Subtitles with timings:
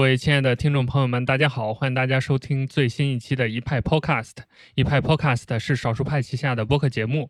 [0.00, 1.74] 各位亲爱的听众朋友们，大家好！
[1.74, 4.32] 欢迎大家收听最新一期的一派 Podcast。
[4.74, 7.28] 一派 Podcast 是少数派旗下的播客节目。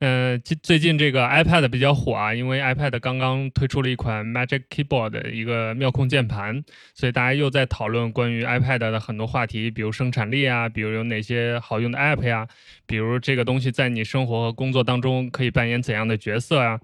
[0.00, 6.62] 呃，最最近这个 iPad 比较火啊，因为 iPad 刚刚推出了一款 Magic Keyboard 的一个妙控键盘，
[6.94, 12.46] 所以大家又在讨论关于 iPad 的很多话题，比如生产力啊，比如有哪些好用的 App 呀，
[12.86, 16.78] 比如这个东西在你生活和工作当中可以扮演怎样的角色啊。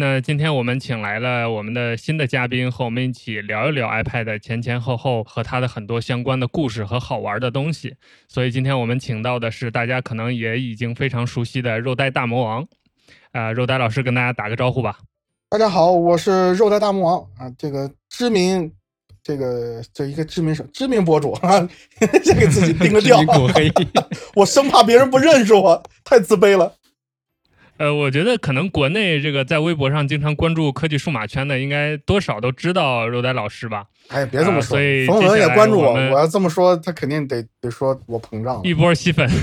[0.00, 7.96] 那今天我们请来了我们的新的嘉宾，和我们一起聊一聊 iPad 前前后后和它的很多相关的故事和好玩的东西。
[8.28, 12.57] 所以今天我们请到的是大家可能也已经非常熟悉的肉呆大魔王，
[13.32, 14.98] 啊，肉呆老师跟大家打个招呼吧。
[15.50, 18.70] 大家好，我是肉呆大魔王啊，这个知名，
[19.22, 21.68] 这个这一个知名什知名博主啊，
[22.24, 23.20] 先给自己定个调，
[24.34, 26.72] 我生怕别人不认识我，太自卑了。
[27.78, 33.84] 呃，我觉得可能国内这个在微博上经常关注科技数码圈的，应该多少都知道肉呆老师吧？
[34.08, 35.92] 哎，别这么说，所以冯文也关注我。
[35.92, 39.28] 我要这么说，他肯定得得说我膨胀，一波吸粉。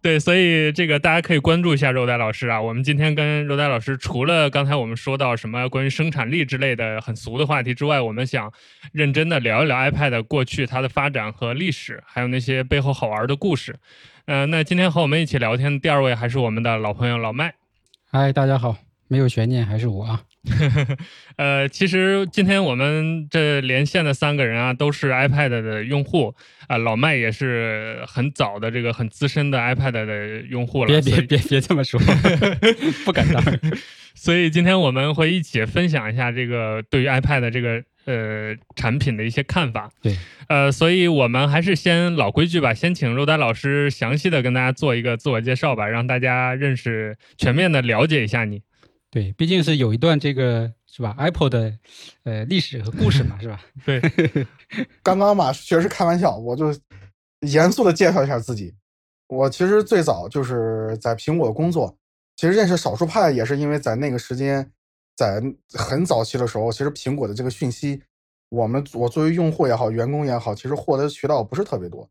[0.00, 2.60] 对，所以这个大家可以关注一下肉呆老师啊。
[2.60, 8.52] 我们今天跟肉呆老师，除了刚才我们说到什么关于生产力之类的很俗的话题之外，我们想
[8.92, 13.74] 认真的聊一聊 iPad 过去它的发展和历史，还有那些背后好玩的故事。
[14.28, 17.54] 嗯，那今天和我们一起聊天的第二位还是我们的老朋友老麦。
[18.10, 20.22] 嗨，大家好，没有悬念，还是我啊。
[21.38, 26.34] 呃，其实今天我们这连线的三个人啊，都是 iPad 的用户
[26.66, 26.76] 啊。
[26.76, 30.88] 老麦也是很早的这个很资深的 iPad 的用户了。
[30.88, 32.00] 别别别别这么说，
[33.06, 33.40] 不敢当。
[34.16, 37.80] 所以今天我们会一起分享一下这个对于 iPad 这个。
[38.06, 39.90] 呃，产品的一些看法。
[40.00, 40.16] 对，
[40.48, 48.62] 呃，所以我们还是先老规矩吧，先请肉丹老师详细的跟大家做一个自我介绍吧，让大家认识、全面的了解一下你。
[49.10, 51.78] 对，毕竟是有一段这个是吧，Apple 的
[52.24, 53.60] 呃历史和故事嘛，是吧？
[53.84, 54.00] 对，
[55.02, 56.72] 刚刚嘛，确实开玩笑，我就
[57.40, 58.72] 严肃的介绍一下自己。
[59.28, 61.96] 我其实最早就是在苹果工作，
[62.36, 64.70] 其实认识少数派也是因为在那个时间。
[65.16, 68.02] 在很早期的时候，其实苹果的这个讯息，
[68.50, 72.08] 我们我作为用户也好，员工也好，其实获得渠道不是特别多。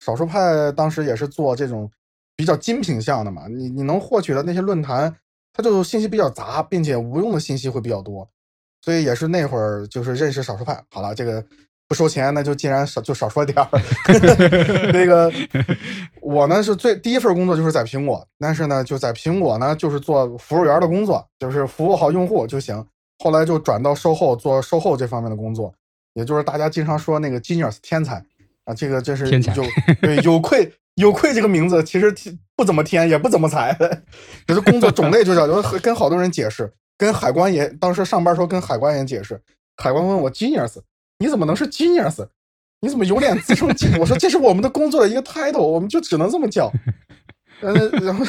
[0.00, 1.90] 少数派当时也是做这种
[2.36, 5.14] 比较精品项的嘛，你你能获取的那些论坛，
[5.52, 8.26] 它就信息比较杂，并且无用的信息会比较多，
[8.80, 10.84] 所以也是那会儿就是认识少数派。
[10.90, 11.44] 好了，这个。
[11.86, 13.68] 不收钱，那就既然少就少说点儿。
[14.92, 15.30] 那个
[16.20, 22.84] 我呢是最第一份工作就是在苹果，但是呢就在苹果呢就是做服务员的工作，就是服务好用户就行。
[23.18, 25.72] 后来就转到售后做售后这方面的工作，
[26.14, 28.16] 也就是大家经常说那个 genius 天才
[28.64, 29.64] 啊，这个这是有
[30.00, 32.12] 对有愧有愧这个名字其实
[32.56, 33.72] 不怎么天也不怎么才，
[34.48, 35.46] 就是工作种类就叫
[35.78, 39.40] 跟好多人解释，跟海关也当时上班时候跟海关也解释，
[39.76, 40.78] 海关问我 genius。
[41.18, 42.26] 你怎么能是 genius？
[42.80, 43.68] 你怎么有脸自称？
[43.98, 46.70] 我说这是我们的工作的一个 title，我们就只能这么叫。
[47.62, 48.24] 嗯，然后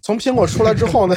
[0.00, 1.16] 从苹果出来之后呢，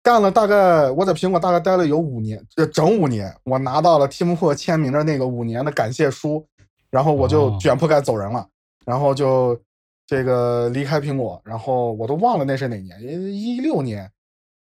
[0.00, 2.40] 干了大概我在苹果大概待了有五年，
[2.72, 6.46] 整五年，我拿到了 Tim Cook 签名的那个五年的感谢书，
[6.90, 8.46] 然后我就卷铺盖走人了，
[8.86, 9.60] 然后就
[10.06, 14.08] 这个离开苹果，然后我都忘了那是哪年，一六年，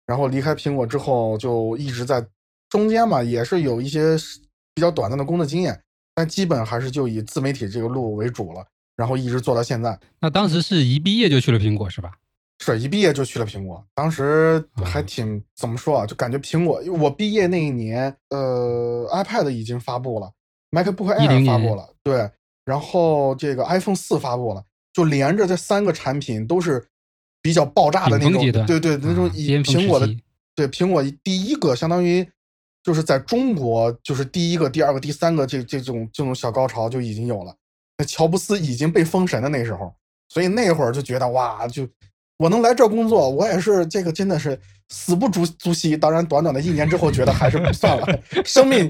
[0.07, 2.25] 然后离开苹果之后就一直在
[2.69, 4.17] 中间嘛，也是有一些。
[4.79, 5.77] 比较短暂的工作经验，
[6.15, 9.99] 但基本还是就以自媒体这个路为主了，然后一直做到现在。
[10.21, 12.13] 那当时是一毕业就去了苹果是吧？
[12.59, 16.05] 是一毕业就去了苹果，当时还挺怎么说啊？
[16.05, 20.31] 就感觉苹果，我毕业那一年，呃，iPad 已经发布了
[20.71, 22.31] ，MacBook Air 发布了，对，
[22.63, 24.63] 然后这个 iPhone 四发布了，
[24.93, 26.87] 就连着这三个产品都是
[27.41, 30.07] 比较爆炸的那种，对对，那种以苹果的，
[30.55, 32.25] 对苹果第一个相当于。
[32.89, 37.55] 就是在中国，就是第一个、第二个、第三个这这种这种小高潮就已经有了。
[37.99, 39.93] 那乔布斯已经被封神的那时候，
[40.27, 41.87] 所以那会儿就觉得哇，就
[42.39, 44.59] 我能来这工作，我也是这个真的是
[44.89, 45.95] 死不足足惜。
[45.95, 48.07] 当然，短短的一年之后，觉得还是算了，
[48.43, 48.89] 生命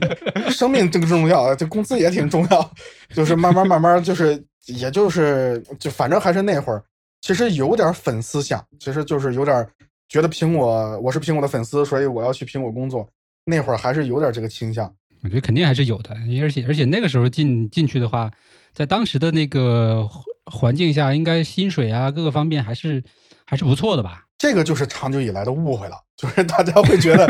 [0.49, 2.71] 生命这个重要，这工资也挺重要。
[3.13, 6.81] 就是慢慢慢慢，就是也就是就反正还是那会儿，
[7.19, 9.67] 其实有点粉丝想，其实就是有点
[10.07, 13.05] 觉得苹果我是苹果的粉丝，所以我要去苹果工作。
[13.49, 14.93] 那会儿还是有点这个倾向，
[15.23, 18.31] 我觉得肯定还是有的，而且而且那个时候进进去的话，
[18.73, 20.07] 在当时的那个
[20.45, 23.03] 环境下，应该薪水啊各个方面还是
[23.45, 24.25] 还是不错的吧？
[24.37, 27.27] 这个就是长久以来的误会了，就是大家会觉得，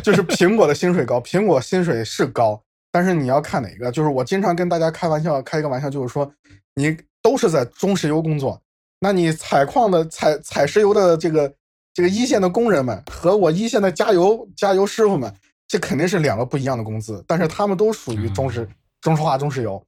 [0.00, 3.92] 就是苹果的薪水高，苹果薪水是高，但是你要看哪个？
[3.92, 6.32] 就是我经常跟大家开玩笑，开一个玩笑，就是说
[6.76, 8.58] 你都是在中石油工作，
[9.00, 11.52] 那你采矿的采采石油的这个
[11.92, 15.30] 这个一线的工人们和我一线的加油加油师傅们。
[15.68, 18.68] 这肯定是两个不一样的公司，但是他们都属于中石
[19.00, 19.82] 中石化、中石油。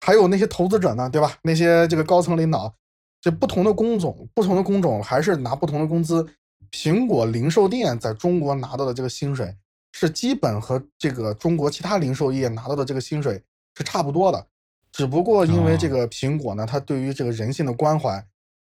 [0.00, 1.36] 还有那些投资者呢，对吧？
[1.42, 2.74] 那些这个高层领导，
[3.20, 6.26] 这不同的工种，不同的工种还是拿不同的工资。
[6.70, 9.54] 苹果零售店在中国拿到的这个薪水，
[9.92, 13.40] 是基本和这个中国其他零售业拿到的这个薪水
[13.76, 14.46] 是差不多的。
[14.90, 18.22] 只不过因为这个苹果呢，它对于这个人性的关怀，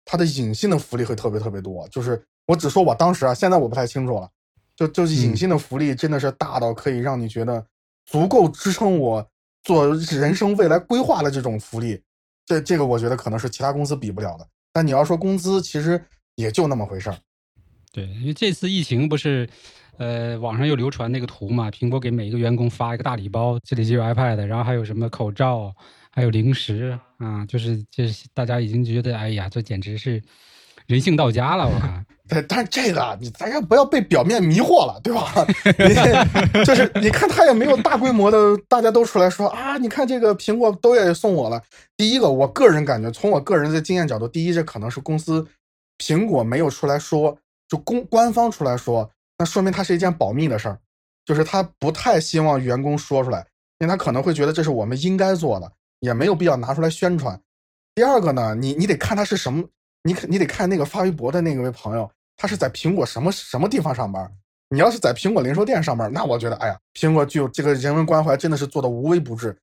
[0.04, 1.86] 它的隐性的福利会特别特别多。
[1.88, 4.30] 就是我只说我当时啊，现在我不太清楚了。
[4.76, 7.64] 就就是隐性的福利真的是大到可以让你觉得
[8.06, 9.26] 足够支撑我
[9.62, 12.00] 做人生未来规划的这种福利。
[12.46, 14.46] 这这个我觉得可能是其他公司比不了的。
[14.72, 16.02] 但你要说工资，其实
[16.34, 17.16] 也就那么回事儿。
[17.92, 19.48] 对，因为这次疫情不是，
[19.98, 25.74] 呃，网上又流传那个图嘛，苹果给每一个员工发一个大礼包，这里就有 iPad，然后还有什么口罩。
[26.16, 30.22] 还有零食啊，就是就是大家已经觉得，哎呀，这简直是
[30.86, 32.04] 人性到家了，我看。
[32.26, 35.46] 对，但是这个你大家不要被表面迷惑了，对吧？
[35.78, 41.62] 你 就是你看他也没有大规模的，大家都出来说啊，你看这个苹果都也送我了。
[41.98, 45.46] 第一个，我个人感觉，从我个人的经验角度，第一，这可能是公司
[45.98, 47.36] 苹果没有出来说，
[47.68, 50.78] 就公官方出来说，那说明它是一件保密的事儿，
[51.26, 53.46] 就是他不太希望员工说出来，
[53.80, 55.70] 因为他可能会觉得这是我们应该做的。
[56.00, 57.40] 也没有必要拿出来宣传。
[57.94, 59.64] 第二个呢，你你得看他是什么，
[60.04, 64.30] 你你得看那个发微博的那位朋友，他是在苹果什么什么地方上班。
[64.68, 69.56] 你要是在苹果零售店上班，那我觉得，哎呀，苹果就这个人文关怀真的是做的无微不至。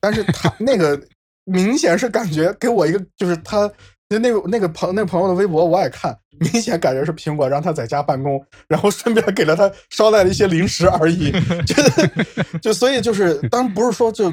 [0.00, 1.00] 但是他那个
[1.44, 3.70] 明显是感觉给我一个，就是他。
[4.10, 11.30] 就那个那个朋那朋友的微博我也看，明显感觉是苹果让他在家办公，然后顺便给了他捎带了一些零食而已。
[11.66, 11.76] 就
[12.62, 14.32] 就所以就是，当然不是说就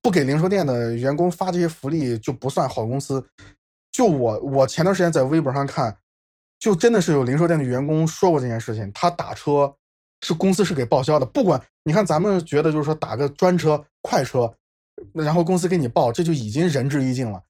[0.00, 3.20] 不给零售店的员工发这些福利就不算好公司。
[4.00, 5.94] 就我我前段时间在微博上看，
[6.58, 9.76] 就真的是有零售店的员工说过这件事情，他打车
[10.22, 14.50] 是公司是给报销的，不管你看咱们觉得就是说打个专车快车，
[15.12, 17.42] 然后公司给你报，这就已经仁至义尽了。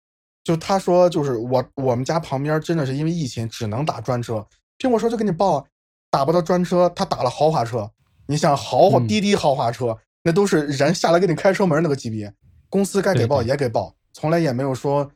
[0.43, 4.45] 就他说，就是我我们家旁边真的是因为疫情只能打专车。
[4.77, 5.65] 苹果说就给你报，
[6.11, 7.89] 打不到专车，他打了豪华车。
[8.27, 12.35] 你想豪华滴滴豪华车，那都是人下来给你开车门那个级别，
[12.69, 15.09] 公司该给报也给报，从来也没有说，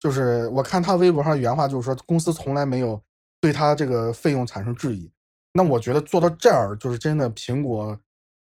[0.00, 3.00] 就是我看他微博上原话就是说，公司从来没有
[3.40, 5.10] 对他这个费用产生质疑。
[5.52, 7.98] 那我觉得做到这儿，就是真的苹果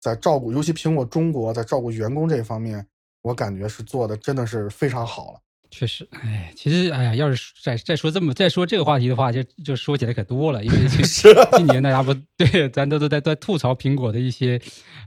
[0.00, 2.84] 在照顾，尤其苹果中国在照顾员工这一方面，
[3.22, 5.40] 我感觉是做的真的是非常好了。
[5.68, 10.64] 确实，哎，其实，哎呀，要是再再说这么再说这个话题的话，就就说起来可多了。
[10.64, 10.78] 因为
[11.56, 14.60] 今年大家不 对，咱都都在在吐槽苹果的一些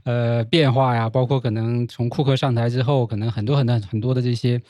[0.04, 4.60] 呃变化呀，包括可能从库克上台之后，可能很多很多很多的这些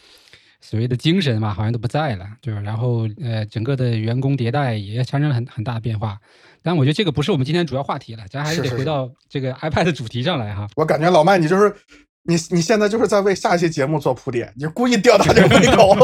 [0.60, 2.60] 所谓的精神嘛，好像都不在了，对吧？
[2.60, 6.18] 然后呃，整个的员工迭代也产生了很很大的变化。
[6.62, 10.68] 但我觉得这个不是我们今天主要话题了，咱还是得回到这个 iPad 主题上来哈。
[10.76, 11.74] 我感觉老麦你就是。
[12.22, 15.96] 你你现在就是在为下一期节目做铺垫，你故意吊大这个胃口。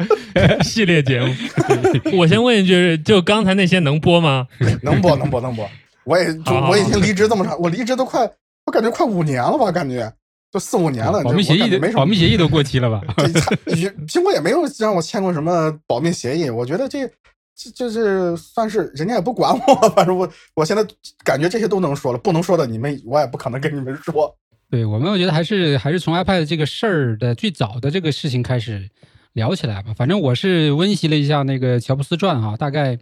[0.64, 1.30] 系列节目，
[2.16, 4.46] 我先问一句，就刚才那些能播吗？
[4.82, 5.68] 能播，能播，能播。
[6.04, 8.28] 我也就我已经离职这么长，我离职都快，
[8.64, 9.70] 我感觉快五年了吧？
[9.70, 10.10] 感觉
[10.50, 11.22] 都四五年了。
[11.22, 13.00] 保密协议没保密协议都过期了吧？
[14.06, 16.48] 苹果也没有让我签过什么保密协议。
[16.50, 17.06] 我觉得这
[17.54, 20.86] 这就是算是人家也不管我，反正我我现在
[21.24, 24.34] 感觉这些都能说了，不能说的你们我也不可能跟你们说。
[24.70, 28.88] 对我们，我觉得还是还是从 iPad 这个事儿的最早的这个事情开始
[29.32, 29.94] 聊起来吧。
[29.96, 32.98] 反正我是温习了一下那个乔布斯传哈，大概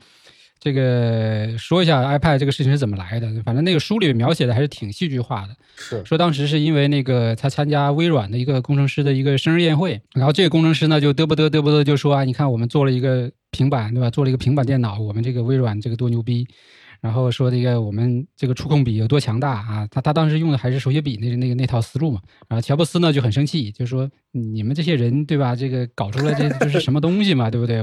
[0.67, 3.29] 这个说一下 iPad 这个事情是怎么来的。
[3.45, 14.11] 反正那个书里描写的还是挺戏剧化的，是说当时是因为那个他参加微软的一个工程师的一个生日宴会，然后这个工程师呢就嘚不嘚嘚不嘚就说啊，你看我们做了一个平板对吧？
[14.11, 16.45] 做了一个平板电脑，我们这个微软这个多牛逼。
[17.07, 19.87] 然后说这个我们这个触控笔有多强大啊？
[19.93, 22.21] 他他当时用的还是手写笔那那个那套思路嘛。
[22.49, 25.55] 然后乔布斯呢就很生气，就说你们这些人对吧？
[25.55, 27.81] 这个搞出来这 就是什么东西嘛，对不对？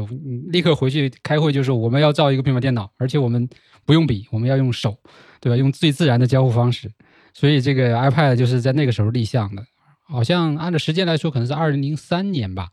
[0.50, 3.48] 立刻回去开会就说我们要造一个平板电脑，而且我们
[3.86, 4.94] 不用笔，我们要用手，
[5.39, 5.56] 对吧？
[5.56, 6.92] 用最自然的交互方式。
[7.34, 9.63] 所以这个 iPad 就是在那个时候立项的，
[10.06, 12.68] 好像按照时间来说可能是二零零三年吧，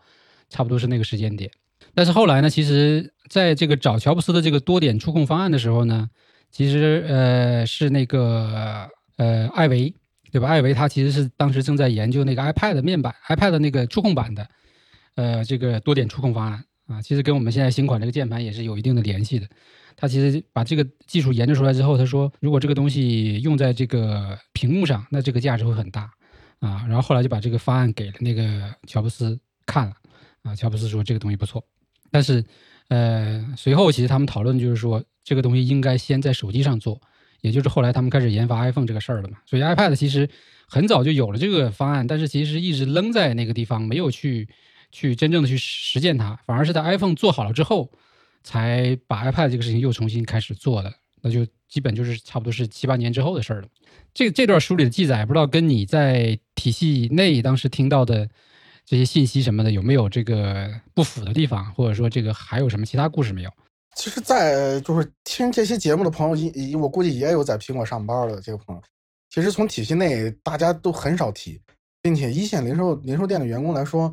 [0.48, 1.48] 差不多是那个时间点。
[1.94, 6.10] 但是后来呢，其实在这个找乔布斯的这个多点触控方案的时候呢。
[6.50, 9.94] 其实，呃，是那个，呃，艾维，
[10.32, 10.48] 对吧？
[10.48, 14.48] 艾维他其实是当时正在研究那个 iPad 面板，iPad 那个触控板的，
[15.14, 19.46] 呃，这个多点触控方案啊，其实跟我们现在新款这个键盘也是有一定的联系的。
[19.96, 26.10] 他其实把这个技术研究出来之后，他说，如果这个东西用在这个屏幕上，那这个价值会很大
[26.58, 26.84] 啊。
[26.88, 29.92] 然后后来就把这个方案给了那个乔布斯看了
[30.42, 31.62] 啊，乔布斯说这个东西不错，
[32.10, 32.42] 但是，
[32.90, 35.02] 呃，随后其实他们讨论就是说。
[35.22, 36.98] 这个东西应该先在手机上做，
[37.42, 39.36] 也就是后来他们开始研发 iPhone 这个事儿了嘛。
[39.46, 40.28] 所以 iPad 其实
[40.66, 44.48] 很早就有了这个方案，但是其实一直扔在那个地方，没有去
[44.90, 47.92] 去真正的去实践它，反而是在 iPhone 做好了之后，
[48.42, 50.92] 才把 iPad 这个事情又重新开始做的。
[51.20, 53.68] 那就基本就是差不多是七八年之后的事儿了。
[54.14, 58.28] 这这段书里的记载，不知道跟你在体系内当时听到的
[58.90, 63.50] 这些信息什么的有没有这个不符的地方，或者说这个还有什么其他故事没有？
[63.94, 68.82] 其实，在就是听这些节目的朋友，我估计也有在苹果上班的这个朋友。
[69.28, 71.60] 其实从体系内大家都很少提，
[72.02, 74.12] 并且一线零售零售店的员工来说，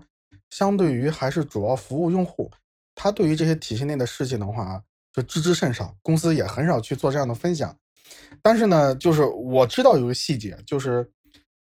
[0.52, 2.52] 相对于还是主要服务用户，
[2.94, 4.80] 他对于这些体系内的事情的话，
[5.12, 7.76] 就知之甚少，公司也很少去做这样的分享。
[8.44, 11.10] 但是呢，就是我知道有个细节，就是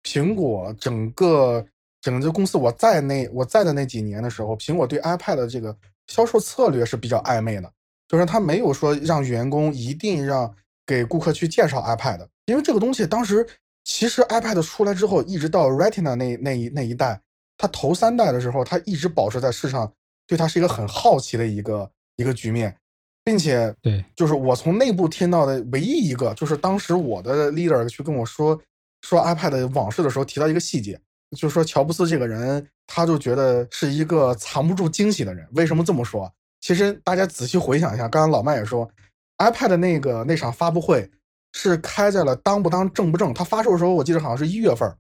[0.01, 1.65] 苹果整个
[2.01, 5.75] 整个公司我在那我在的那几年的时候，苹果对 iPad 的这个
[6.07, 7.71] 销售策略是比较暧昧的。
[8.07, 10.53] 就是他没有说让员工一定让
[10.85, 13.47] 给顾客去介绍 iPad，因为这个东西当时
[13.85, 17.21] 其实 iPad 出来之后，一直到 Retina 那那一那一代，
[17.57, 19.89] 它头三代的时候，它一直保持在市场
[20.27, 22.75] 对它是一个很好奇的一个一个局面，
[23.23, 28.59] 并且对，就是我从内部听到的唯一一个，就是当时我的 leader 去跟我说
[29.03, 30.99] 说 iPad 往事的时候提到一个细节，
[31.37, 35.47] 就是说乔布斯这个人，他就觉得是一个藏不住惊喜的人。
[35.53, 36.31] 为什么这么说？
[36.59, 38.89] 其实大家仔细回想一下，刚刚老麦也说
[39.37, 41.09] ，iPad 那个那场发布会
[41.53, 43.33] 是开在了当不当正不正？
[43.33, 44.93] 它发售的时候，我记得好像是一月份，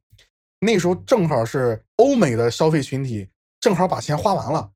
[0.59, 3.27] 那时候正好是欧美的消费群体
[3.59, 4.71] 正好把钱花完了，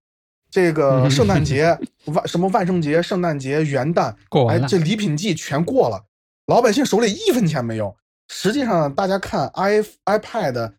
[0.52, 6.04] 这个圣诞节、万什么万圣节、圣诞节、元旦过完了，这礼品季全过了，
[6.48, 7.96] 老百姓手里一分钱没有。
[8.28, 10.74] 实际上，大家看 i iPad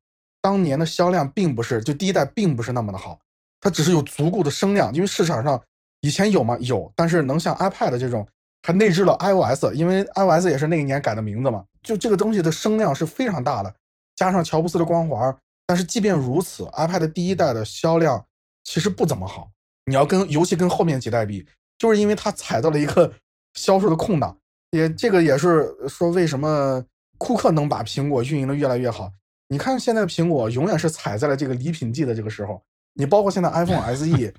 [0.47, 3.19] 当年的销量并不是就第一代并不是那么的好，
[3.61, 5.61] 它只是有足够的声量，因为市场上。
[6.03, 6.57] 以前有吗？
[6.61, 8.25] 有，但是能像 iPad 这种
[8.63, 11.65] 还内置了 iOS，因为 iOS 也是那一年改的名字嘛。
[11.83, 13.75] 就这个东西的声量是非常大的，
[14.15, 15.37] 加上乔布斯的光环。
[15.67, 18.25] 但是即便如此，iPad 第一代的销量
[18.63, 19.51] 其实不怎么好。
[19.87, 21.45] 你要跟尤其跟后面几代比，
[21.79, 23.13] 就是因为它踩到了一个
[23.55, 24.37] 销售的空档。
[24.71, 26.85] 也这个也是说为什么
[27.19, 29.11] 库克能把苹果运营的越来越好。
[29.49, 32.63] 你看现在的苹果永远是踩在了这个礼品季的这个时候。
[32.95, 34.35] 你包括现在 iPhone SE。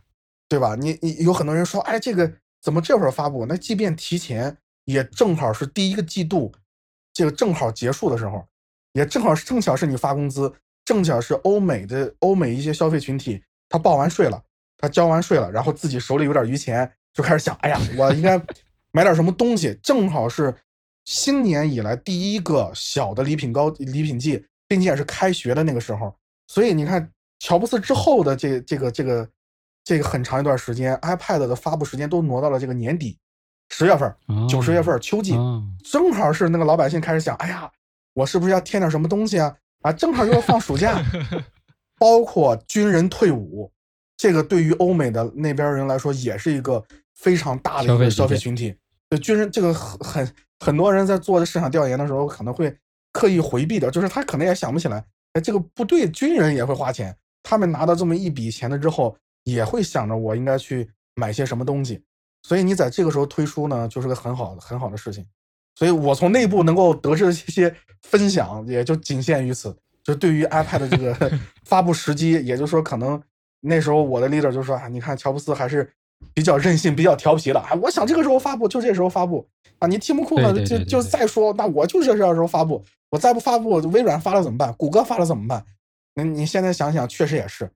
[0.50, 0.76] 对吧？
[0.76, 3.46] 你你有很多人说，哎，这个怎么这会儿发布？
[3.46, 6.54] 那即便提前，也正好是第一个季度，
[7.14, 8.48] 这个正好结束的时候，
[8.94, 10.54] 也正好正巧是你发工资，
[10.86, 14.42] 正巧是欧美的欧美一些消费群体，他报完税了，
[14.78, 18.42] 他交完税了，然后自己手里有点余钱，就开始想，哎呀，我应该
[18.94, 19.78] 买点什么东西。
[19.84, 20.56] 正好是
[21.04, 26.16] 新年以来第一个小的礼品高礼品季，并且也是开学的那个时候，
[26.48, 29.28] 所以你看，乔布斯之后的这这个这个。
[29.88, 33.18] 这个很长一段时间，iPad 的发布时间都挪到了这个年底，
[33.70, 34.14] 十月份、
[34.50, 35.32] 九十月份，秋季，
[35.82, 37.72] 正好是那个老百姓开始想，哎呀，
[38.14, 39.56] 我是不是要添点什么东西啊？
[39.84, 41.02] 啊，正好又要放暑假，
[41.98, 43.72] 包括军人退伍，
[44.18, 46.84] 这个对于欧美的那边人来说，也是一个
[47.16, 48.76] 非常大的一个消费群体。
[49.08, 52.78] 对军人，这个很很多人在做的市场调研的时候，可能会
[53.18, 59.18] 刻意回避的，就是他可能也想不起来，哎，这个部队军人也会花钱，他们拿到这么一笔钱了之后。
[59.48, 62.04] 也会想着我应该去买些什么东西，
[62.44, 65.26] 所以你在这个时候推出呢，就是个很好很好的事情。
[65.74, 69.74] 所以我从内部能够得知的这些分享，也就仅限于此。
[70.04, 71.32] 就对于 iPad 这个
[71.64, 73.24] 发布时机，也就是说，可能
[73.62, 75.90] 那时候我的 leader 就说：“啊，你看乔布斯还是
[76.34, 77.60] 比较任性、比较调皮了。
[77.60, 79.48] 啊，我想这个时候发布，就这时候发布
[79.80, 79.88] 啊。
[79.88, 82.84] 你 Tim Cook 就就再说，那我就这时候发布。
[83.10, 84.74] 我再不发布，微软发了怎么办？
[84.74, 85.64] 谷歌发了怎么办？
[86.14, 87.70] 那你现在想想，确实也是。”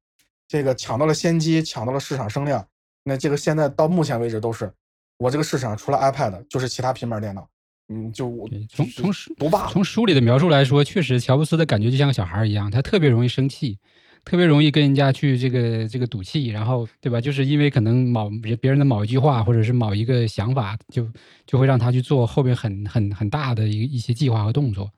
[0.48, 2.66] 这个抢到了先机，抢到了市场声量。
[3.04, 4.70] 那这个现在到目前为止都是
[5.18, 7.48] 我这个市场，除了 iPad 就是其他平板电脑。
[7.88, 8.30] 嗯，就
[8.70, 9.34] 从从书。
[9.70, 13.78] 从书里的描述来说，确实乔布斯的感觉就像个小孩一样，他特别容易生气，
[14.24, 17.20] 特别容易跟人家去这个这个赌气，然后对吧？
[17.20, 21.08] 就是因为可能某别人的某一句话，或者是某一个想法，就
[21.46, 24.92] 就会让他去做后面很很很大的一一些计划和动作。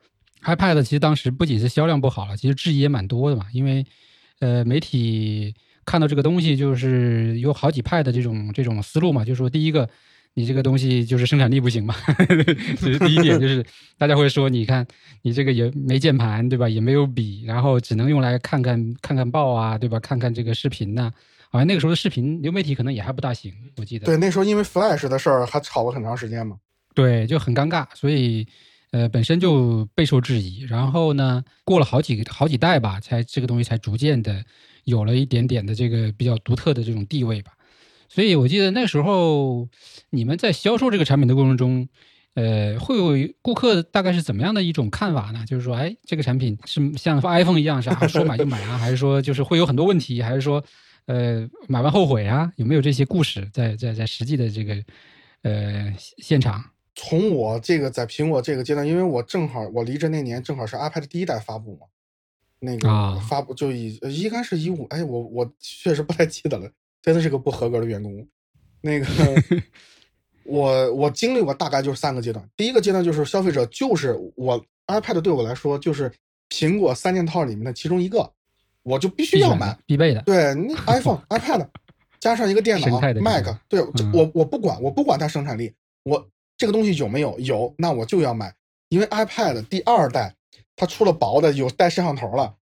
[0.44, 3.86] iPad 其实当时不仅是销量不好了，其实质疑也蛮多的嘛，因为。
[4.40, 5.54] 呃，媒体
[5.86, 9.90] 看到这个东西，就是有好几派的这种这种思路嘛，就是说，第一个，
[10.34, 11.96] 你这个东西就是生产力不行嘛，
[12.80, 13.66] 这是第一点，就是
[13.98, 14.86] 大家会说，你看
[15.22, 16.68] 你这个也没键盘，对吧？
[16.68, 20.00] 也没有笔，然后只能用来看看看看报啊，对吧？
[20.00, 21.12] 看看这个视频呐，
[21.50, 24.06] 好像那个时候的视频流媒体可能也还不大行，我记得。
[24.06, 26.58] 对，那时候因为 Flash 的事儿还吵了很长时间嘛。
[26.96, 28.48] 对，就很尴尬，所以。
[28.94, 34.46] 呃，本身就备受质疑，然后呢，过了好几个好几代吧，才这个东西才逐渐的
[34.84, 37.54] 有了一点点的这个比较独特的这种地位吧。
[38.14, 39.68] 所以我记得那时候
[40.12, 41.90] 你们在销售这个产品的过程中，
[42.36, 45.44] 呃，会有顾客大概是怎么样的一种看法呢？
[45.48, 50.64] 就是说，哎，这个产品是像 iPhone 一样是啊，说买就买啊，还是说就是会有很多问题，还是说
[51.08, 52.52] 呃买完后悔啊？
[52.58, 54.76] 有没有这些故事在在在实际的这个
[55.42, 56.64] 呃现场？
[56.94, 61.88] 从我这个在苹果这个阶段，因为我正好我离职那年正好是 iPad 第一代发布嘛，
[62.60, 66.72] 那个发布就以应该是一五，哎，我我确实不太记得了，
[67.04, 68.28] 真的是个不合格的员工。
[68.82, 69.06] 那个
[70.44, 76.12] 我我经历过大概就是三个阶段，第一个阶段就是消费者就是我 iPad 对我来说就是
[76.50, 78.32] 苹果三件套里面的其中一个，
[78.82, 81.68] 我就必须要买必备的，对那 iPhone iPad
[82.20, 83.80] 加上一个电脑 Mac，对，
[84.12, 85.72] 我我不管我不管它生产力
[86.04, 86.28] 我。
[86.56, 87.38] 这个东西有没有？
[87.40, 88.54] 有，那我就要买，
[88.88, 90.34] 因为 iPad 第二代
[90.76, 92.56] 它出了薄的，有带摄像头了。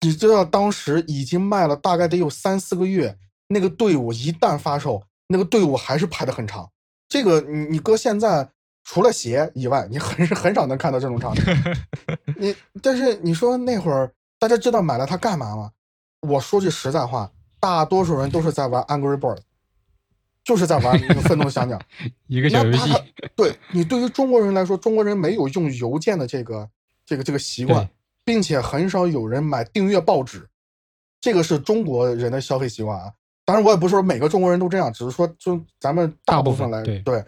[0.00, 3.16] 你知道当时已经卖了大概得有三四个月，
[3.52, 6.68] 那个队伍一旦发售，那个队伍还是排的很长。
[7.08, 8.48] 这个你你搁现在
[8.84, 11.42] 除了鞋以外，你很 很少能看到这种场景。
[12.38, 15.70] 你但是你说那会儿大家知道买了它干嘛吗？
[16.20, 17.30] 我说句实在话，
[17.60, 19.38] 大多数人都是在玩 Angry Bird。
[20.44, 21.80] 就是在玩那个愤怒小鸟，
[22.26, 22.92] 一个小游戏。
[23.36, 26.68] 对你对于中国人来说，中国人没有用邮件的这个
[27.06, 27.88] 这个这个习惯，
[28.24, 30.48] 并且很少有人买订阅报纸，
[31.20, 33.12] 这个是中国人的消费习惯啊。
[33.44, 37.24] 当然，我也不是说每个中国人都这样，只是说就咱们大部分来对，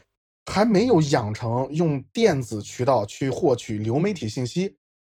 [0.46, 4.76] 还没有养成用电子渠道去获取流媒体信息。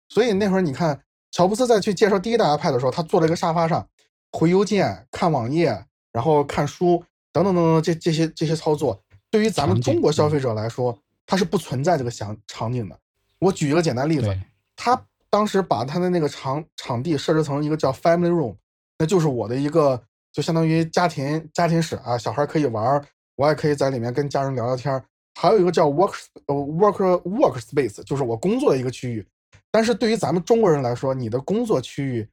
[0.09, 1.01] 所以那会儿你看，
[1.31, 3.87] 乔布斯在去介绍第一代 iPad 的时候，他坐在一个沙发上
[4.33, 7.05] 回邮件、看网页，然后看书。
[7.33, 8.99] 等等等等，这这些这些操作，
[9.31, 12.99] 对于咱们中国消费者来说，它是不存在这个想场景的。
[13.39, 14.35] 我举一个简单例子，
[14.75, 18.57] 他当时把他的那个场场地设置成一个叫 Family Room，
[18.99, 20.03] 那就是我的一个，
[20.37, 23.03] 就相当于家庭家庭室啊，小孩可以玩，
[23.37, 25.03] 我也可以在里面跟家人聊聊天。
[25.35, 26.13] 还有一个叫 Work
[26.45, 29.27] 呃 Work Work Space，就是我工作的一个区域。
[29.71, 32.29] 但是对于咱们中国人来说，你的工作区域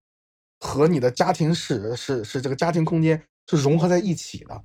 [0.59, 4.61] 和你的家庭室是是这个家庭空间是融合在一起的。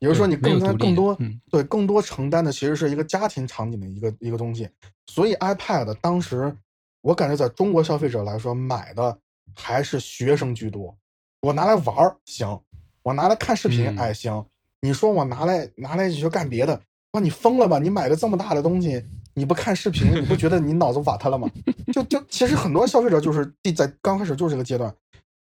[0.00, 1.18] 也就是说，你更多更多
[1.50, 4.68] 对更多承担的其实是一个家庭场景的一个一个东西，
[5.06, 6.54] 所以 iPad 当时
[7.00, 9.18] 我感觉在中国消费者来说买的
[9.54, 10.94] 还是学生居多。
[11.40, 12.58] 我拿来玩儿行，
[13.04, 14.44] 我拿来看视频哎行。
[14.80, 16.78] 你说我拿来拿来就干别的，
[17.12, 17.78] 哇你疯了吧？
[17.78, 19.00] 你买个这么大的东西，
[19.34, 21.48] 你不看视频，你不觉得你脑子瓦特了吗？
[21.92, 24.92] 就就其实很多消费者就是在刚开始就是这个阶段，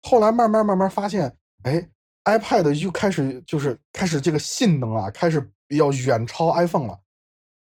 [0.03, 1.89] 后来慢慢慢慢发现，哎。
[2.25, 5.45] iPad 又开始就是开始这个性能啊，开始
[5.75, 6.97] 要远超 iPhone 了。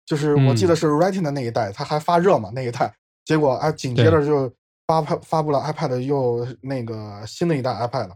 [0.05, 4.49] 就是我记得是 Retina 那一代，它还发热嘛那一代，结果啊紧接着就
[4.87, 8.09] 发发发布了 iPad 又那个新的一代 iPad。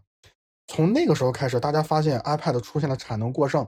[0.67, 3.65] 从那个时候开始，大家发现 iPad 出现了产能过剩。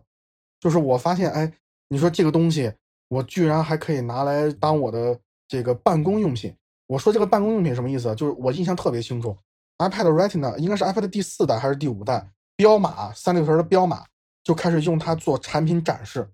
[0.59, 1.51] 就是我发现，哎，
[1.87, 2.71] 你说这个东西，
[3.07, 6.53] 我居然还可以拿来当我的这个办公用品。
[6.87, 8.13] 我说这个办公用品什么意思？
[8.15, 9.37] 就是我印象特别清楚
[9.77, 12.29] ，iPad Retina 应该是 iPad 第四代还是第五代。
[12.57, 14.05] 彪马三六零的彪马
[14.43, 16.27] 就开始用它做产品展示，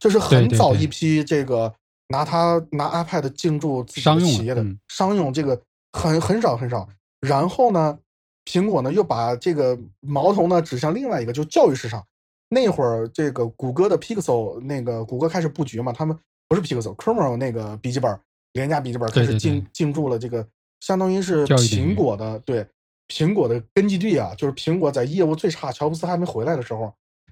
[0.00, 1.72] 就是很早一批这个
[2.08, 5.62] 拿它拿 iPad 进驻自己企业的商用，这个
[5.92, 6.88] 很很少很少。
[7.20, 7.96] 然后呢，
[8.44, 12.04] 苹果呢又把这个矛头呢指向另外一个，就教育市场。
[12.48, 16.16] 那会儿这个谷歌的 Pixel 那个谷歌开始布局嘛，他们
[16.48, 18.20] 不是 Pixel，Chrome 那个笔记本
[18.52, 20.46] 廉价笔记本开始进进驻了这个，
[20.80, 22.66] 相当于是苹果的对。
[23.08, 26.90] 苹果的根据地啊，就是苹果在业务最差，乔布斯还没回来的时候，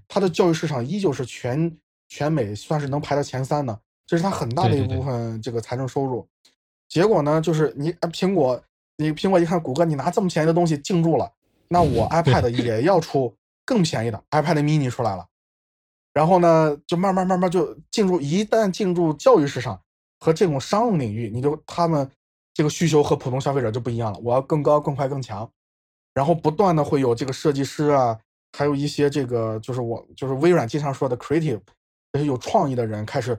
[0.08, 1.74] 它的教育市场依旧是全
[2.08, 6.26] 全美算是能排到前三的，这是它很大的一部分这个财政收入。
[6.86, 8.62] 结果呢，就是你苹果，
[9.00, 11.32] 你苹果一看谷歌，你拿这么便宜的东西进驻了，
[11.68, 13.34] 那我 iPad 也要出
[13.64, 15.26] 更便宜的 iPad mini 出来了。
[16.12, 19.80] 然后呢，就慢慢慢慢就进入，一旦进入教育市场
[20.18, 22.10] 和这种商用领域，你就他们
[22.52, 25.50] 这个需求和普通消费者就不一样了，我要更高、更快、更强。
[26.12, 28.18] 然后不断的会有这个设计师啊，
[28.58, 31.60] 还有一些这个就是我就是微软经常说的 creative，
[32.12, 33.38] 这些有创意的人开始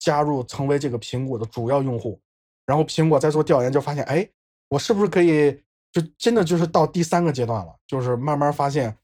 [0.00, 2.20] 加入成为这个苹果的主要用户。
[2.66, 4.28] 然后苹果在做调研就发现，哎，
[4.68, 8.96] 我是不是可以就真的就是到第三个阶段了，就是慢慢发现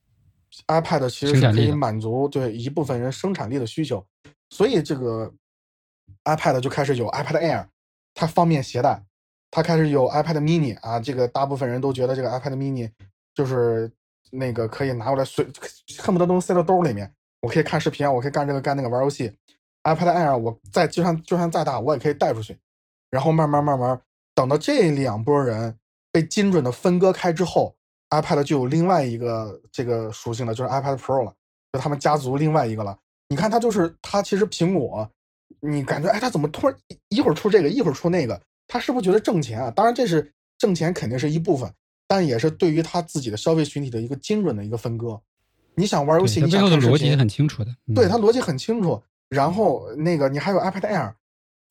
[0.69, 4.05] iPad 其实是可以满足对一部分人生产力的需求，
[4.51, 5.33] 所以这个
[6.25, 7.67] iPad 就开始有 iPad Air，
[8.15, 9.03] 它方便携带。
[9.51, 12.91] 它开始有 iPad Mini 啊，这个大部分人都觉得这个 iPad Mini
[13.37, 13.89] 就是
[14.33, 15.47] 那个可以拿过来随
[15.99, 17.09] 恨不得都能塞到兜里面，
[17.41, 19.33] 我可以看视频啊，我可以干这个干那个玩游戏。
[19.85, 22.59] iPad Air 我再就算就算再大，我也可以带出去。
[23.11, 24.01] 然后慢慢慢慢
[24.35, 25.77] 等到这两拨人
[26.11, 27.75] 被精准的分割开之后
[28.11, 31.33] ，iPad 就有另外一个这个属性了，就是 iPad Pro 了，
[31.73, 32.99] 就他们家族另外一个了。
[33.29, 35.09] 你看它就是它其实苹果
[35.61, 36.77] 你感觉哎，他怎么突然
[37.09, 38.41] 一会儿出这个，一会儿出那个？
[38.67, 39.71] 他是不是觉得挣钱啊？
[39.71, 41.71] 当然，这是挣钱肯定是一部分，
[42.07, 45.21] 但也是对于他自己的消费群体的一个精准的一个分割。
[45.75, 47.71] 你想玩游戏，你背逻辑是很清楚的。
[47.95, 49.03] 对他逻辑很清楚。
[49.29, 51.13] 然后那个你还有 iPad Air，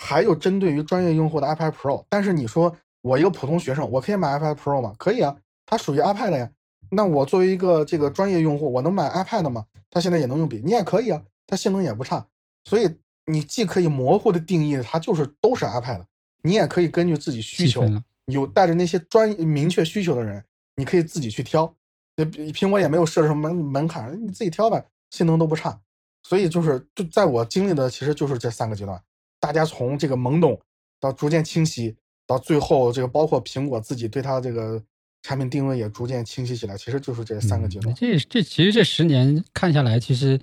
[0.03, 2.03] 还有针对于专业用户的 iPad Pro。
[2.09, 4.93] 但是你说我一个普通学生，我可以买 iPad Pro 吗？
[4.97, 5.33] 可以啊，
[5.65, 6.51] 它属于 iPad 呀。
[6.91, 9.65] 那我作为一个这个专业用户，我能买 iPad 吗？
[9.89, 12.27] 它现在也能用笔，你也可以啊，它性能也不差。
[12.65, 12.93] 所以
[13.25, 16.03] 你既可以模糊的定义它就是都是 iPad，
[16.41, 17.81] 你也可以根据自己需求，
[18.25, 20.43] 有带着那些专明确需求的人，
[20.75, 21.73] 你可以自己去挑。
[22.15, 25.79] 那苹果也没有设置什么门门槛，你自己挑呗，性能都不差。
[26.23, 29.01] 所以就是就在我经历的，其实就是这三个阶段，
[29.43, 30.57] 大家从这个懵懂
[31.01, 31.93] 到逐渐清晰，
[32.25, 34.81] 到最后这个包括苹果自己对它这个
[35.21, 37.93] 产品定位也逐渐清晰起来，其实就是这三个阶段。
[37.93, 40.39] 这这其实这十年看下来，其实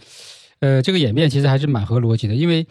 [0.59, 2.35] 呃这个演变其实还是蛮合逻辑的。
[2.35, 2.67] 因为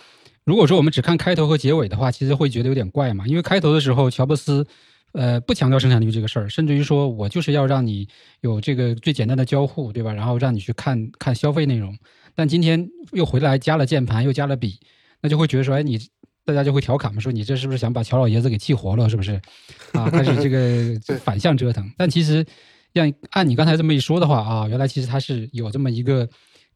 [0.45, 3.25] 如果说我们只看开头和结尾的话，其实会觉得有点怪嘛。
[3.25, 4.67] 因为开头的时候，乔布斯。
[5.13, 8.07] 呃，不强调生产力这个事儿，甚至于说我就是要让你
[8.41, 10.13] 有这个最简单的交互，对吧？
[10.13, 11.97] 然后让你去看看消费内容。
[12.35, 14.79] 但今天又回来加了键盘，又加了笔，
[15.21, 15.99] 那就会觉得说，哎，你
[16.45, 19.09] 大家就会调侃嘛，说你这是不是想把乔老爷子给气活了？
[19.09, 19.39] 是不是？
[19.93, 21.89] 啊，开始这个反向折腾。
[21.97, 22.45] 但其实，
[22.93, 26.27] 让按你刚才这么一说的话啊，原来其实它是有这么一个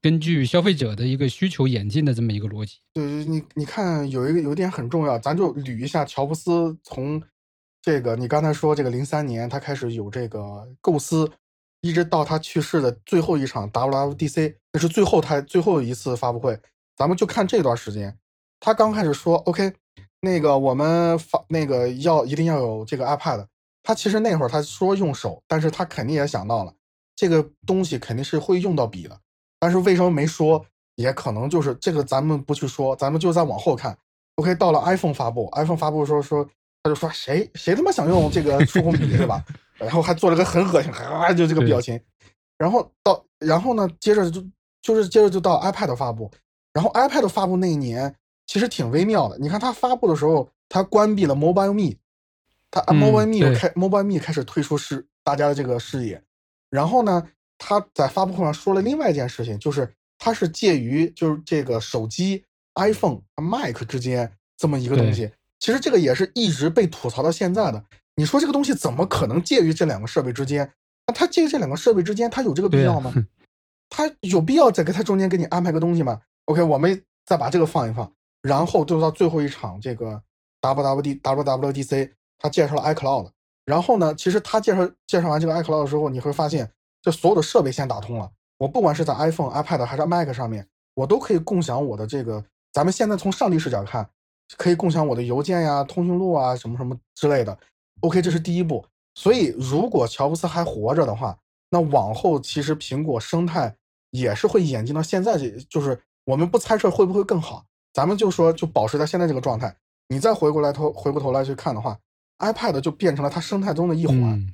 [0.02, 2.78] 根据消费者的一个需求演进的这么一个逻辑。
[2.94, 7.22] 对，你你看有一个有点很重要，咱就捋一下乔布斯从。
[7.86, 11.30] 这个你刚才说，这个零三年他开始有这个构思，
[11.82, 16.58] 一直到他去世的最后一场 WWDC，那是最后他最后一次发布会。
[16.96, 18.18] 咱们就看这段时间，
[18.66, 19.74] 他刚开始说 OK，
[20.22, 23.46] 那个我们发那个要一定要有这个 iPad。
[23.84, 26.74] 他其实那会儿他说用手，但是他肯定也想到了
[27.14, 29.20] 这个东西肯定是会用到笔的。
[29.60, 30.66] 但是为什么没说？
[30.96, 33.98] 也可能就是这个咱们不去说，咱们就再往后看。
[34.36, 36.50] OK，到了 iPhone 发布，iPhone 发布的时候说。
[36.86, 39.42] 他就说谁谁他妈想用这个触控笔是吧？
[39.78, 41.98] 然后还做了个很恶心，哈就这个表情。
[42.58, 44.44] 然后到然后呢，接着就
[44.82, 46.30] 就是接着就到 iPad 发布。
[46.74, 48.14] 然后 iPad 发布那一年
[48.46, 49.38] 其实挺微妙的。
[49.38, 51.96] 你看它发布的时候，它关闭了 Mobile Me，
[52.70, 56.22] 它 Mobile Me 开 Mobile Me 开始退出视大家的这个视野。
[56.70, 57.28] 然后呢，
[57.58, 62.44] 他在发布会上说了另外一件事情，就是它是介于就是这个手机
[62.76, 65.32] iPhone、Mac 之间这么一个东西。
[65.60, 67.84] 其实这个也是一直被吐槽到现在的。
[68.16, 70.72] 你说这个东西怎么可能介于这两个设备之间？
[71.08, 73.14] 那它介于这两个设备之间，它有这个必要吗？
[73.90, 78.12] 它有必要在给它中间给你安排个东西吗？OK，我们再把这个放一放，
[78.44, 80.22] 然后就到最后一场这个
[80.62, 83.32] WWD WWDC，他介绍了 iCloud。
[83.66, 88.32] 然后呢，其实他介绍介绍完这个 iCloud 的时候，你会发现，这所有的设备先打通了。
[88.60, 92.46] 我不管是在 iPhone、iPad 还是 Mac 上面，我都可以共享我的这个。
[92.72, 94.08] 咱们现在从上帝视角看。
[94.58, 97.58] 可以共享我的邮件呀、通讯录啊，什么什么之类的。
[98.02, 98.86] OK，这是第一步。
[99.16, 101.36] 所以，如果乔布斯还活着的话，
[101.70, 103.74] 那往后其实苹果生态
[104.12, 109.76] 也是会演进到现在这，就是我们不猜测会不会更好，咱们就说就保持在现在这个状态。
[110.08, 111.98] 你再回过来头回过头来去看的话
[112.40, 114.46] ，iPad 就变成了它生态中的一环。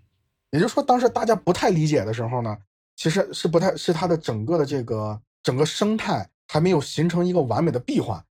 [0.51, 2.57] 也就是说，当时大家不太理解的时候呢，
[2.95, 8.23] 其实是不太是它的整个的这个整个生态还没有形成一个完美的闭环。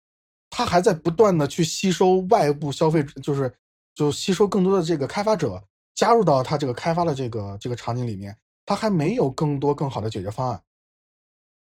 [0.50, 3.52] 它还在不断的去吸收外部消费，就是
[3.94, 5.62] 就吸收更多的这个开发者
[5.94, 10.60] 加入到它这个开发的这个这个场景里面，它还没有更多更好的解决方案。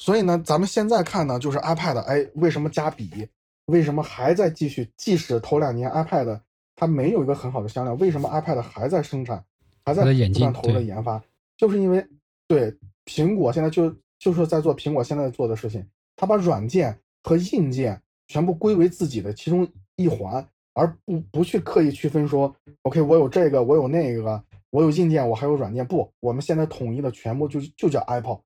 [0.01, 3.29] 所以呢，咱们现在看呢，就是 iPad，哎，为什么加笔？
[3.67, 4.89] 为什么还在继续？
[4.97, 6.41] 即使头两年 iPad
[6.75, 9.45] 它没有一个很好的销量，为什么 iPad 还在生产，
[9.85, 11.23] 还在不断投入的研发？
[11.59, 12.03] 就是因为
[12.49, 15.87] 对苹果现在就就是在做苹果现在做的事情，
[16.17, 18.01] 它把软件和硬件。
[18.33, 25.85] 全部归为自己的其中一环，而不不去刻意区分说，OK，我有这个，我有那个，我有硬件，我还有软件。
[25.85, 28.41] 不，我们现在统一的全部就就叫 Apple，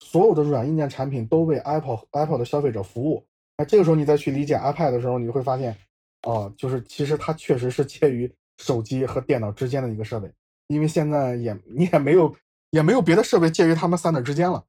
[0.00, 3.24] 所有的软硬件产品都为 Apple Apple 的消费者服务。
[3.58, 5.76] 那这个时候你再去理解 iPad 的时候，你会发现，
[6.22, 10.30] 哦，就是其实它确实是介于手机和电脑之间的一个设备，
[10.68, 12.34] 因为现在也你也没有
[12.70, 14.64] 也没有别的设备介于他们三者之间了。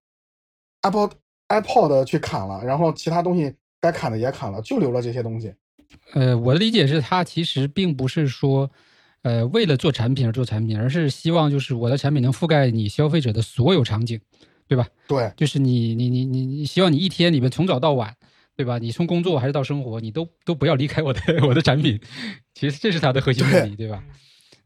[0.82, 1.10] Apple
[1.50, 3.56] iPod 去砍了，然后其他东西。
[3.82, 5.54] 该砍的也砍了，就留了这些东西。
[6.14, 8.72] 呃，我的理解是，它其实并不是说，
[9.22, 14.20] 呃，为了做产品而做产品，而是希望就是我的产品能覆盖你消费者的所有场景，
[14.68, 14.88] 对吧？
[15.08, 18.16] 对，就是你你你你你希望你一天里面从早到晚，
[18.56, 18.78] 对吧？
[18.78, 22.00] 你从工作还是到生活，你都都不要离开我的 我的产品。
[22.54, 24.04] 其实这是它的核心目的，对吧？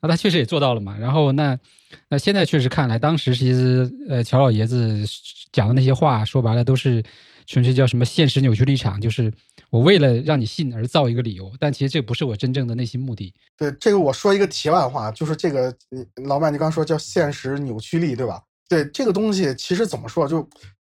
[0.02, 0.98] 那他确实也做到了嘛。
[0.98, 1.60] 然后那
[2.08, 5.04] 那现在确实看来，当时其实呃乔老爷子
[5.52, 7.04] 讲的那些话，说白了都是
[7.46, 9.30] 纯粹叫什么现实扭曲立场，就是
[9.70, 13.34] 我为了让你信而造一个理由，但其实这不是我真正的内心目的。
[13.58, 15.76] 对这个，我说一个题外话，就是这个
[16.24, 18.42] 老板，你刚说叫现实扭曲力，对吧？
[18.70, 20.48] 对这个东西，其实怎么说，就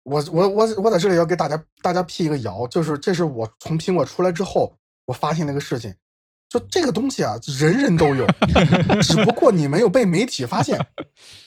[0.03, 4.71] 我我我我在这里要给大家大家辟一个谣，就是这是我从苹果出来之后
[5.05, 5.95] 我发现那个事情。
[6.49, 8.27] 就这个东西啊，人人都有，
[9.01, 10.77] 只不过你没有被媒体发现。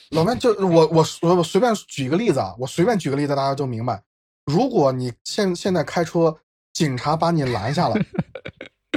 [0.09, 4.01] 老麦，就我我我我随便举个例子啊，我随便举个例子，大家就明白。
[4.45, 6.35] 如果你现现在开车，
[6.73, 7.95] 警察把你拦下了，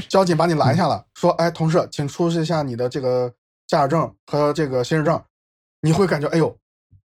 [0.08, 3.30] 交警把你拦下了，说：“哎，同事，请出示一下你的这个
[3.66, 5.22] 驾驶证和这个行驶证。”
[5.82, 6.56] 你会感觉，哎呦，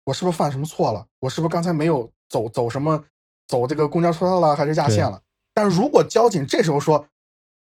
[0.06, 1.06] 我是不是犯什么错了？
[1.20, 3.04] 我是不是刚才没有走走什么
[3.48, 5.22] 走这个公交车道了，还是压线了？
[5.54, 7.08] 但如果交警这时候说，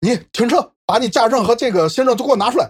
[0.01, 2.69] 你停车，把你驾驶证和这个行驶证都给我拿出来。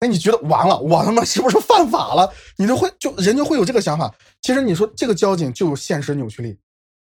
[0.00, 2.32] 那你觉得完了，我他妈是不是犯法了？
[2.56, 4.14] 你就会就人就会有这个想法。
[4.42, 6.56] 其实你说这个交警就有现实扭曲力，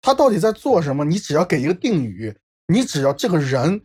[0.03, 1.05] 他到底在做什么？
[1.05, 3.81] 你只要给一个定语，你只要这个人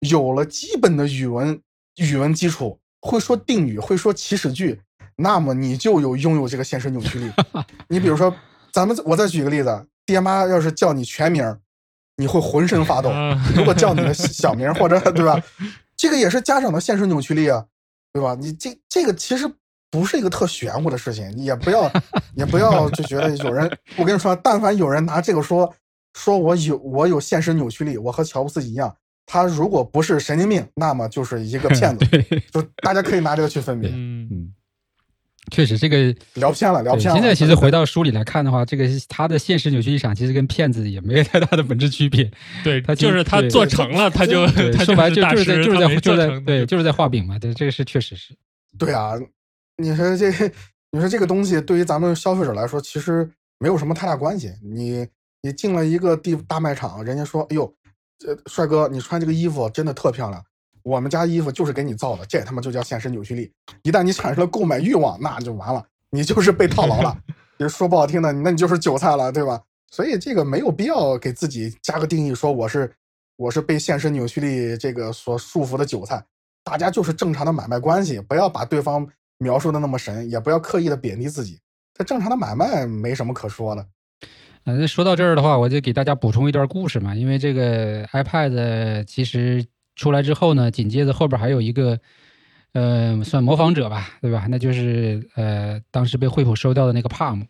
[0.00, 1.60] 有了基本的语文
[1.96, 4.80] 语文基础，会说定语，会说祈使句，
[5.18, 7.30] 那么你就有拥有这个现实扭曲力。
[7.88, 8.34] 你比如说，
[8.72, 11.58] 咱们我再举个例子，爹妈要是叫你全名。
[12.20, 13.12] 你会浑身发抖。
[13.54, 15.40] 如果叫你的小名或者对吧，
[15.96, 17.64] 这个也是家长的现实扭曲力啊，
[18.12, 18.34] 对吧？
[18.40, 19.48] 你这这个其实
[19.88, 21.88] 不是一个特玄乎的事情，也不要
[22.34, 25.72] 也不要就觉得有人，我跟你说，但凡有人拿这个说
[26.14, 28.92] 说我有我有现实扭曲力，我和乔布斯一样，
[29.24, 32.04] 他如果不是神经病，那么就是一个骗子。
[32.50, 33.90] 就大家可以拿这个去分别。
[33.90, 34.52] 嗯嗯。
[35.50, 37.14] 确实，这个聊偏了，聊偏了。
[37.14, 42.30] 现在其实回到书里来看的话，这个他的现实扭曲立场其实跟骗子也没有太大的本质区别。
[42.64, 44.46] 对他就是他做成了，他就
[44.84, 47.38] 说白就就是在就是在就是在对就是在画饼嘛。
[47.38, 48.34] 对，这个是确实是。
[48.78, 49.12] 对啊，
[49.76, 50.30] 你说这
[50.90, 54.52] 你说这个东西对于咱们消费者来说，其实没有什么太大关系。
[54.62, 55.06] 你
[55.42, 57.72] 你进了一个地大卖场，人家说：“哎呦，
[58.18, 60.42] 这帅哥，你穿这个衣服真的特漂亮。”
[60.82, 63.52] 我们家衣服就是给你造的，这他妈就叫现实扭曲力。
[63.82, 67.16] 一旦你产生了购买欲望，那就完了，你就是被套牢了。
[67.68, 69.60] 说不好听的，那你就是韭菜了，对吧？
[69.90, 72.92] 所以这个没有必要给自己加个定义，说我是
[73.36, 76.24] 我是被现实扭曲力这个所束缚的韭菜。
[76.62, 79.04] 大家就是正常的买卖关系，不要把对方
[79.38, 81.58] 描述的那么神，也不要刻意的贬低自己。
[81.94, 83.86] 这正常的买卖没什么可说的。
[84.66, 89.66] 嗯，说到这儿的话，我就给大家补充一段故事嘛，因为这个 iPad 其实。
[89.98, 91.98] 出来之后呢，紧接着后边还有一个，
[92.72, 94.46] 呃，算模仿者吧，对吧？
[94.48, 97.42] 那就是呃，当时被惠普收掉的那个 Palm，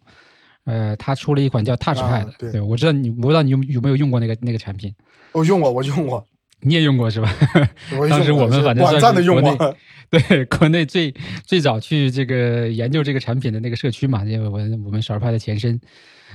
[0.64, 4.92] 呃，他出了一款叫 TouchPad，对，我知道你，我不知道你有有没有用过那个那个产品？
[5.32, 6.26] 我用过，我用过，
[6.62, 7.30] 你也用过是吧？
[8.08, 9.56] 当时我们反正算是国内，
[10.10, 15.78] 对，国内最最早去这个研究这个产品的那个社区嘛，因为我我们少儿派的前身，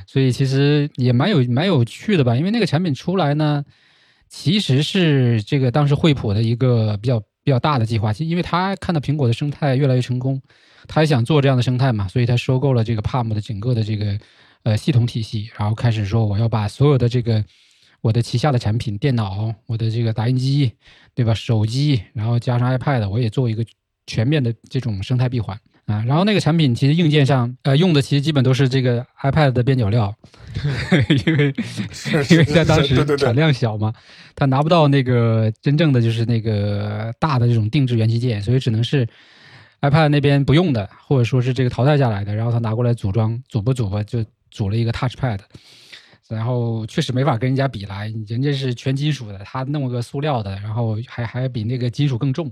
[0.06, 3.65] 所以其实也蛮有蛮有趣的吧，因为那个产品出来呢。
[4.34, 10.41] 其实是这个当时惠普的一个比较比较大的计划，其实因为他看到苹果的生态越来越成功，
[10.88, 14.17] 他也想做这样的生态嘛，所以他收购了这个 Palm 的整个的这个
[14.63, 17.46] 呃系统体系，然后开始说我要把所有的这个
[18.02, 20.72] 我的旗下的产品，电脑、我的这个打印机，
[21.13, 21.32] 对吧？
[21.36, 23.63] 手机，然后加上 iPad，我也做一个
[24.08, 25.56] 全面的这种生态闭环。
[25.86, 30.15] 啊，然后那个产品其实硬件上，呃，用的其实基本都是这个 iPad 的边角料，
[31.26, 31.54] 因为
[32.30, 33.94] 因为在当时产量小嘛，
[34.36, 39.08] 他拿不到那个真正的就是那个大的这种定制元器件，所以只能是
[39.82, 45.39] iPad 那边不用的，或者说是这个淘汰下来的，然后他拿过来组装，组吧组吧就组了一个 TouchPad，
[46.30, 52.52] 然后确实没法跟人家比来，人家是全金属的，他弄个塑料的，然后还还比那个金属更重，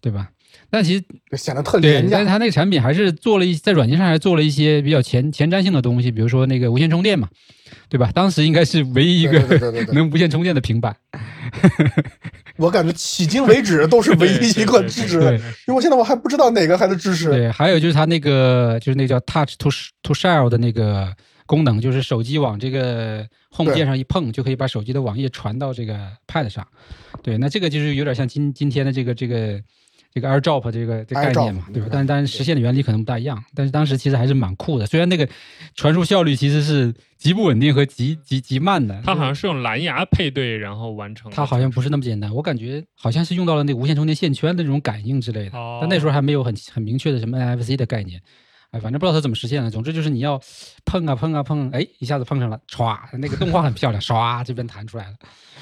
[0.00, 0.28] 对吧？
[0.70, 1.02] 但其实
[1.36, 7.28] 显得特廉价，但是它那个产品还是做了一在软件上还做了一些比较前前瞻性的东西，比如说那个无线充电嘛，
[7.88, 8.10] 对吧？
[8.14, 9.38] 当时应该是唯一一个
[9.94, 10.94] 能无线充电的平板。
[12.58, 15.16] 我感觉迄今为止都是唯一一个支持，
[15.66, 17.30] 因为我现在我还不知道哪个还能支持。
[17.30, 19.70] 对，还有就是它那个就是那个叫 Touch to
[20.02, 21.14] to Share 的那个
[21.46, 23.26] 功能，就是手机往这个
[23.56, 26.66] Home 键上一碰，就可以把手机的网页传到这个 Pad 上。
[27.22, 29.58] 对，那这个就是有点像今今天的这个这个。
[30.12, 31.88] 这个 AirDrop 这个这概念嘛，对吧？
[31.92, 33.42] 但但是实现的原理可能不大一样。
[33.54, 35.28] 但是当时其实还是蛮酷的，虽然那个
[35.74, 39.00] 传输效率其实是极不稳定和极极极慢的。
[39.04, 41.30] 它好像是用蓝牙配对然后完成。
[41.30, 45.52] 它好像不是那么简单，我感觉好像是用到了那个无线充电线圈的这种感应之类的。
[45.80, 48.20] 但那时候还没有很很明确的什么 NFC 的概念。
[48.70, 49.70] 哎，反正不知道它怎么实现的。
[49.70, 50.40] 总之就是你要
[50.84, 55.14] 碰啊碰啊碰，哎，一下子碰上了，唰，那个动画很漂亮，唰，这边弹出来了。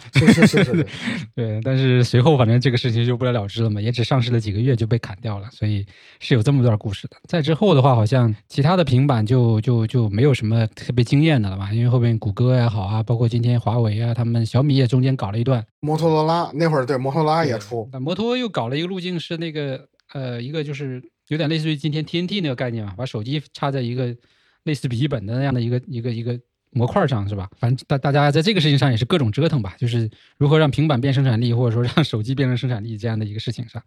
[0.15, 0.87] 是是是是，
[1.35, 1.61] 对。
[1.65, 5.85] 但是随后反正这个事情就不了了之了嘛，也只上市了几个月就被砍掉了，所以
[6.21, 7.17] 是有这么段故事的。
[7.29, 11.73] 在之后的话，好像其他的平板就就就没有什么特别惊艳的了吧？
[11.73, 15.65] 因为后面谷歌也好啊，包括今天华为啊，他们小米也中间搞了一段。
[15.81, 24.17] 摩托罗拉那会儿对摩托罗拉也出，那摩托又搞了一个路径是那个呃一个就是有点类似于今天 TNT 那个概念嘛，把手机插在一个
[24.65, 26.39] 类似笔记本的那样的一个一个一个
[26.71, 27.49] 模块上是吧？
[27.59, 33.83] 反正大大家在这个事情上也是各种折腾吧，就是如何让平板变生产力，或者说让手机变成生产力这样的一个事情上。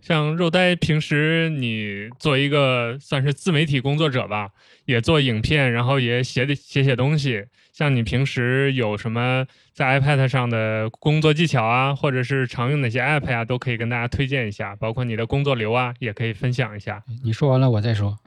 [0.00, 4.50] 像肉呆，平时你做一个算是自媒体工作者吧，
[4.86, 7.44] 也做影片，然后也写写写东西。
[7.72, 14.74] 像你平时有什么在 iPad 上的工作技巧啊，或者是常用哪些 App 呀，都可以跟大家推荐一下。
[14.76, 17.02] 包括你的工作流啊，也可以分享一下。
[17.22, 18.18] 你说完了，我再说。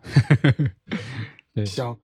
[1.54, 1.96] 对，行，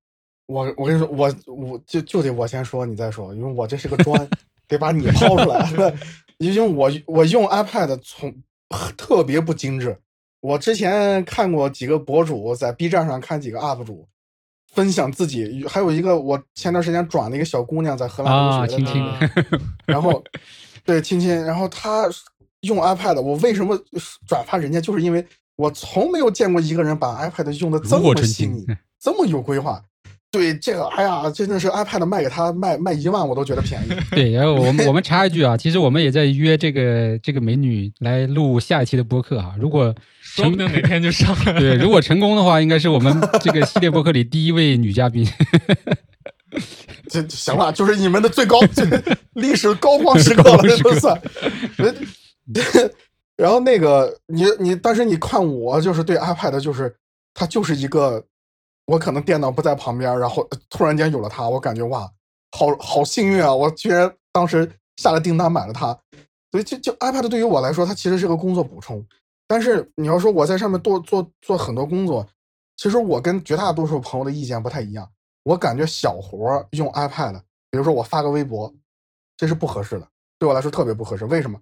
[0.46, 4.28] 我我跟你说，我我就就得我先说，你再说，因为我这是个砖，
[4.68, 5.64] 得把你抛出来。
[6.38, 8.32] 因为我我用 iPad 从。
[8.96, 9.98] 特别不精致。
[10.40, 14.08] 我之前看过几个博主在 B 站上看几个 UP 主
[14.72, 20.24] 分享自己，还有一个我前段时间转了一个小姑娘在荷兰留学的，然后
[20.86, 22.08] 对亲亲，然后她
[22.62, 23.78] 用 iPad，我为什么
[24.26, 24.80] 转发人家？
[24.80, 28.64] 就是因为我从没有见过一个人把 iPad 用的这么细腻，
[28.98, 29.82] 这么有规划。
[30.32, 33.92] 对这个，哎呀，真的是 iPad 卖给他卖卖一万，我都觉得便宜。
[34.14, 39.54] 对，然后我们我们插一句啊，其实我们也在约这个这个美女来录下一期的播客啊。
[39.58, 41.54] 如果说不定哪天就上了。
[41.58, 45.26] 对，如果成功的话，应该是我们这个系列播客里第一位女嘉宾。
[47.10, 48.60] 这行了，就是你们的最高
[49.32, 51.20] 历史高光时刻了，这都算。
[53.36, 56.94] 然后那个你你，但是你看我就是对 iPad，就是
[57.34, 58.24] 它就是一个。
[58.90, 62.12] 我可能电脑不在旁边，然后突然间有了它，我感觉哇，
[62.50, 63.54] 好好幸运啊！
[63.54, 65.96] 我居然当时下了订单买了它，
[66.50, 69.06] 所以就就 iPad 对于我来说，它其实是个工作补充。
[69.46, 72.26] 但是你要说我在上面多做做很多工作，
[72.78, 75.08] 其实我跟绝大多数朋友的意见不太一样。
[75.44, 78.74] 我感觉小活用 iPad，比如说我发个微博，
[79.36, 81.24] 这是不合适的，对我来说特别不合适。
[81.26, 81.60] 为什么？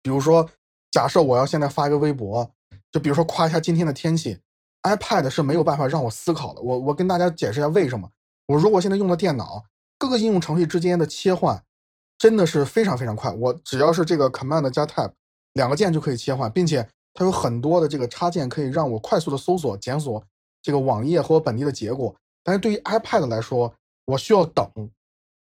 [0.00, 0.48] 比如说，
[0.90, 2.50] 假设我要现在发一个微博，
[2.90, 4.38] 就比如说夸一下今天的天气。
[4.82, 6.60] iPad 是没有办法让我思考的。
[6.60, 8.08] 我我跟大家解释一下为什么。
[8.46, 9.64] 我如果现在用的电脑，
[9.98, 11.62] 各个应用程序之间的切换
[12.18, 13.30] 真的是非常非常快。
[13.32, 15.12] 我只要是这个 Command 加 Tab
[15.54, 20.22] 两个键就可以切换，并且它有很多的这个插件可以让我快速的搜索检索
[20.60, 22.14] 这个网页和本地的结果。
[22.42, 23.72] 但是对于 iPad 来说，
[24.04, 24.68] 我需要等，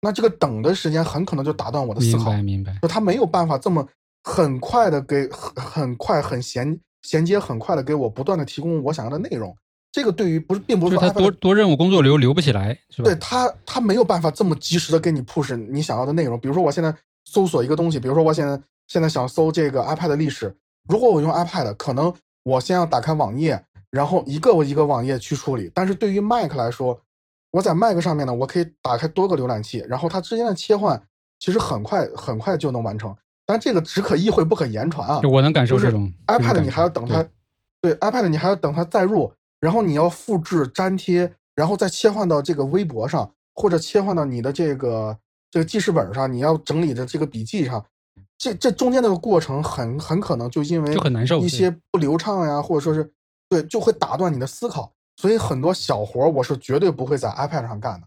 [0.01, 2.31] 那这个等的时间很可能就打断我的思考。
[2.31, 2.79] 明白，明白。
[2.83, 3.87] 就它没有办法这么
[4.25, 6.79] 很快的给很很快很闲。
[7.03, 9.55] 衔接很快的给我不断的提供我想要的内容，
[9.91, 13.05] 这个对于不是并不是说它多多任务工作流流不起来，是吧？
[13.05, 16.39] 对它它没有办法这么及时的给你 push 你想要的内容。
[16.39, 20.55] 比如说我现在搜索一个东西，比如说我现在现在想搜这个 iPad 的历史，
[20.89, 22.13] 如果我用 iPad，可能
[22.45, 25.71] 我先要打开网页，然后一个我一个网页去处理。
[25.75, 27.01] 但是对于 Mac 来说，
[27.51, 31.01] 我在 Mac 上面呢，我可以打开多个浏览器，然后它之间的切换
[31.39, 33.15] 其实很快很快就能完成。
[33.45, 35.21] 但这个只可意会不可言传啊！
[35.25, 37.27] 我能感受这种 iPad，你还要等它，
[37.81, 45.19] 对 iPad，你还要等它载入，然后你要复制粘贴，然后再切换到这个微博上，或者切换到你的这个
[45.51, 47.85] 这个记事本上，你要整理的这个笔记上，
[48.39, 53.13] 这这中间那个过程很很可能就因为就很难受一些不流畅呀，或者说是
[53.49, 54.93] 对，就会打断你的思考。
[55.17, 58.07] 所以很多小活我是绝对不会在 iPad 上干的。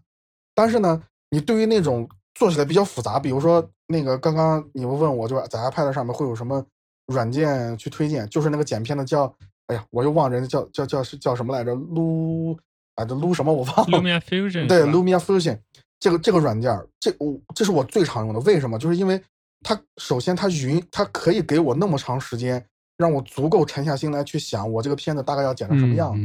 [0.54, 3.68] 但是呢，你对于那种做起来比较复杂，比如说。
[3.88, 6.64] 那个刚刚你们问我，就是在 iPad 上面会有什么
[7.06, 8.28] 软件去推荐？
[8.28, 9.32] 就是那个剪片的叫，
[9.68, 11.72] 哎呀，我又忘人家叫叫叫是叫什么来着？
[11.74, 12.58] 撸
[12.96, 13.98] 啊，这撸什么我忘了。
[13.98, 14.66] Lumia Fusion。
[14.66, 15.56] 对，Lumia Fusion
[16.00, 18.40] 这个这个软件，这我这是我最常用的。
[18.40, 18.76] 为什么？
[18.76, 19.22] 就是因为
[19.62, 22.64] 它首先它云，它可以给我那么长时间，
[22.96, 26.20] 让我足够沉下心来去想我这个片子大概要剪成什么样子。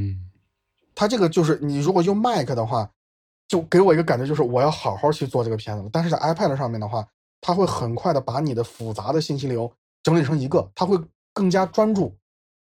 [0.95, 2.89] 它这个就是你如果用 Mac 的话，
[3.47, 5.89] 就给我一个感觉就是我要好好去做这个片子了。
[5.93, 7.07] 但是在 iPad 上面的话。
[7.41, 9.69] 它会很快的把你的复杂的信息流
[10.03, 10.97] 整理成一个，它会
[11.33, 12.15] 更加专注。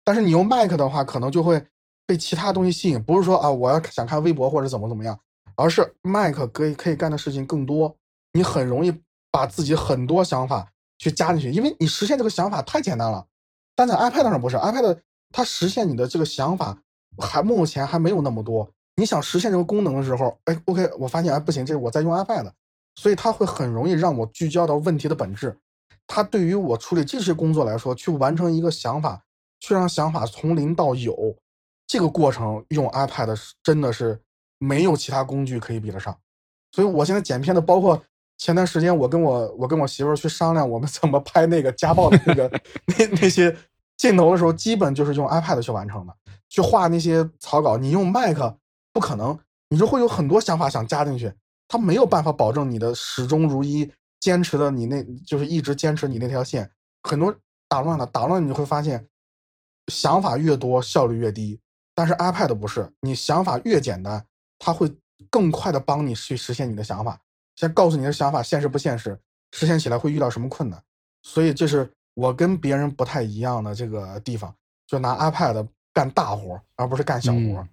[0.04, 1.64] 但是你用 Mac 的话，可能就会
[2.06, 5.18] 被其他东西吸引，不是说啊，我要想看微博或者怎么怎么样，
[5.56, 7.96] 而是 Mac 可以可以干的事情更多，
[8.32, 8.92] 你很容易
[9.30, 13.26] 把自己很多想法去加进去，因为你实现这个想法太简单了。
[13.74, 14.98] 但在 iPad 上不是，iPad
[15.32, 16.78] 它实现你的这个想法
[17.18, 18.68] 还目前还没有那么多。
[18.96, 22.50] 你想实现这个功能的时候，哎，OK，我发现哎不行，这是我在用 iPad。
[22.94, 25.56] 所以它会很容易让我聚焦到问题的本质。
[26.06, 29.22] 它对于我处理这些工作来说，去完成一个想法，
[29.60, 31.34] 去让想法从零到有，
[31.86, 34.20] 这个过程用 iPad 是真的是
[34.58, 36.16] 没有其他工具可以比得上。
[36.72, 38.02] 所以我现在剪片的，包括
[38.36, 42.48] 前段时间我跟我我跟我媳妇儿去商量我们怎么拍那个家暴的那个
[42.98, 43.56] 那那些
[43.96, 46.14] 镜头的时候，基本就是用 iPad 去完成的。
[46.50, 48.36] 去画那些草稿，你用 Mac
[48.92, 49.36] 不可能，
[49.70, 51.32] 你就会有很多想法想加进去，
[51.68, 53.90] 它没有办法保证你的始终如一，
[54.20, 56.70] 坚持的你那就是一直坚持你那条线，
[57.02, 57.34] 很多
[57.68, 59.06] 打乱了，打乱你会发现，
[59.88, 61.60] 想法越多效率越低。
[61.94, 64.24] 但是 iPad 不是，你想法越简单，
[64.58, 64.92] 它会
[65.30, 67.20] 更快的帮你去实现你的想法，
[67.56, 69.18] 先告诉你的想法现实不现实，
[69.52, 70.82] 实现起来会遇到什么困难。
[71.22, 74.54] 所以这是我跟别人不太一样的这个地方，
[74.86, 75.66] 就拿 iPad。
[75.94, 77.64] 干大活而不是干小活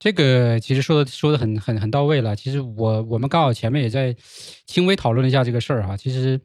[0.00, 2.34] 这个其实说的说的很很很到位了。
[2.34, 4.16] 其实我我们刚好前面也在
[4.66, 5.94] 轻微讨论了一下这个事儿哈。
[5.94, 6.40] 其实，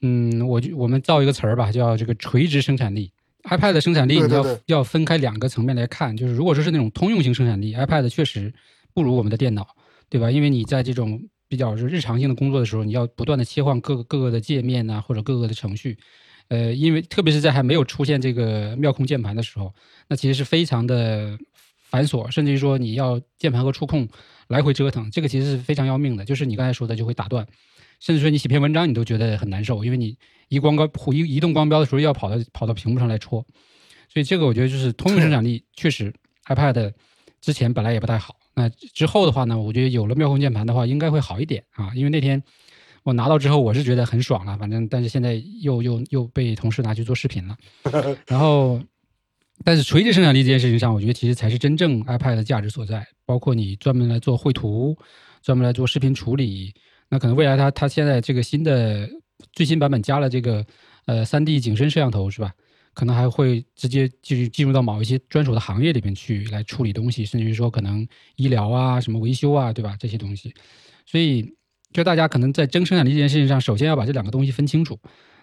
[0.00, 3.12] 嗯，我就我们造一个词儿吧，叫这个垂直生产力。
[3.44, 8.50] iPad 的生产力你要要分开两个层面来看，就是如果说是那种通用型生产力，iPad 确实
[8.94, 9.68] 不如我们的电脑，
[10.08, 10.30] 对吧？
[10.30, 15.98] 因为你在这种比较是日常性的工作的时候，你要不断的切换各个各个的界面呐，或者各个的程序。
[16.48, 19.74] 呃，因为特别是在还没有出现这个妙控键盘的时候，
[20.08, 21.38] 那其实是非常的
[21.94, 24.08] 繁琐，甚至于说你要键盘和触控
[24.48, 26.24] 来回折腾，这个其实是非常要命的。
[26.24, 27.46] 就是你刚才说的就会打断，
[28.00, 30.18] 甚至说你写篇文章你都觉得很难受，因为你
[30.48, 33.46] 移光标移移动光标的时候要跑到跑到屏幕上来戳，
[34.12, 36.12] 所以这个我觉得就是通用生产力 确实
[36.46, 36.92] iPad
[37.40, 42.42] 之前本来也不太好，那之后的话呢，我觉得有了妙控键盘的话应该会好一点啊，因为那天。
[43.04, 47.54] 我拿到之后，我是觉得很爽了，反正，但是现在又又又被同事拿去做视频了。
[48.26, 48.80] 然后，
[49.62, 53.06] 但是垂直生产力这件事情上，我觉得其实才是真正 iPad 的价值所在。
[53.26, 54.96] 包括你专门来做绘图，
[55.42, 56.72] 专门来做视频处理，
[57.08, 59.08] 那可能未来它它现在这个新的
[59.52, 60.66] 最新版本加了这个
[61.06, 62.52] 呃三 D 景深摄像头是吧？
[62.94, 69.96] 可能还会直接进进入到某一些专属的行业里面去来处理东西，甚至于说可能医疗啊、什么维修啊，对吧？
[69.98, 70.54] 这些东西，
[71.06, 71.54] 所以。
[71.92, 74.98] 就大家可能在争生产力这件事情上，首先要把这两个东西分清楚，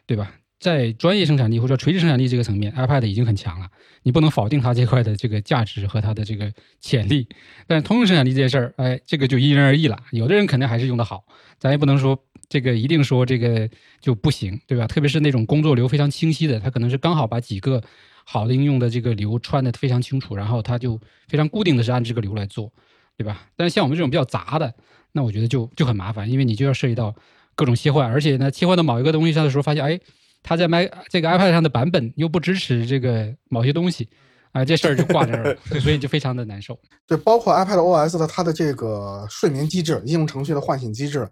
[0.05, 0.35] 对吧？
[0.61, 3.67] 在专业生产力或者垂直生产力这个层面，iPad 已经很强了，
[4.03, 7.27] 你不能否定它这块的这个价值和它的这个潜力。
[7.65, 9.97] 但是通用生产力这件事儿，哎，这个就因人而异了。
[10.11, 11.23] 有的人肯定还是用得好，
[11.57, 13.67] 咱也不能说这个一定说这个
[13.99, 14.85] 就不行，对吧？
[14.85, 17.81] 特别是那种工作流非常清晰的，它可能是刚好把几个
[18.23, 22.71] 好的应用的这个流串的非常清楚，然后它就非常固定的是按这个流来做，
[23.17, 23.47] 对吧？
[23.55, 24.71] 但是像我们这种比较杂的。
[25.13, 27.13] 那我觉得就就很麻烦，因为你就要涉及到
[27.55, 29.99] 各种切换，而且呢，切换到某一个东西上的时候，发现哎，
[30.43, 34.09] 它在 Mac 这个 iPad 上的版本又不支持这个某些东西，
[34.51, 36.77] 啊，这事儿就挂这儿了， 所以就非常的难受。
[37.07, 41.29] 对，包括 iPad OS 的它的这个睡眠机制、应用程序的唤醒机制，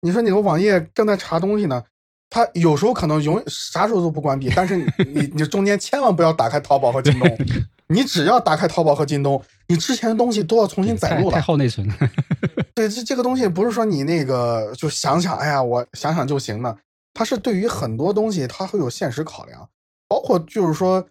[0.00, 1.82] 你说你个网页正在查东西呢，
[2.30, 7.38] 它有时候可能永啥时候都不关闭，但是你你你中间千万不要打开淘宝和京东。
[7.88, 11.34] 你只要打开淘宝和京东，你之前的东西都要重新载入了。
[11.34, 11.94] 太耗内存了。
[12.74, 16.74] 对，这这个东西不是说你那个就想想，哎呀，我想想就行呢。
[17.14, 19.66] 它是对于很多东西，它会有现实考量。
[20.08, 21.02] 包括就是说，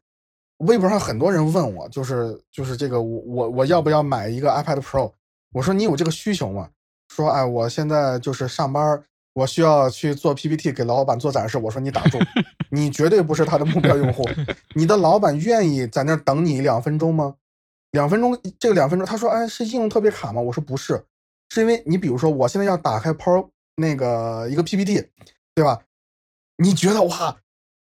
[0.58, 5.12] 微博上很多人问我，就是就是这个我我我要不要买一个 iPad Pro？
[5.54, 6.70] 我说你有这个需求吗？
[7.10, 9.04] 说哎，我现在就是上班。
[9.36, 12.20] 我需要去做 PPT 给老板做展示，我说你打住，
[12.70, 14.24] 你绝对不是他的目标用户。
[14.76, 17.34] 你的老板愿意在那等你两分钟吗？
[17.94, 20.40] 两分钟，这个两分钟，他说，哎，是应用特别卡吗？
[20.40, 21.04] 我说不是，
[21.50, 25.04] 是因为你比如说，我现在要打开 Power 那个一个 PPT，
[25.56, 25.82] 对吧？
[26.64, 27.36] 你觉得哇，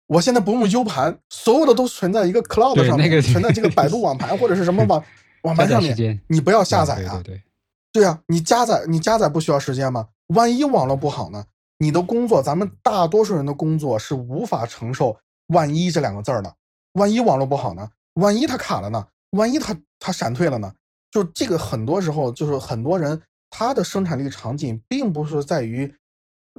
[0.08, 5.04] 我现在不用 U 盘，所有的都存在一个 Cloud 上面，存在这个百度网盘或者是什么网
[5.44, 7.22] 网盘上面，你不要下载啊？
[7.24, 7.42] 对
[7.92, 10.08] 对啊，你加载你加载不需要时间吗？
[10.28, 11.44] 万一网络不好呢？
[11.80, 15.18] 你的工作，咱们大多数人的工作是无法承受
[15.54, 16.54] “万一”这两个字儿的。
[16.94, 17.90] 万一网络不好呢？
[18.16, 19.08] 万一它卡了呢？
[19.32, 20.74] 万一它它闪退了呢？
[21.10, 23.20] 就这个，很多时候就是很多人
[23.50, 25.92] 他的生产力场景并不是在于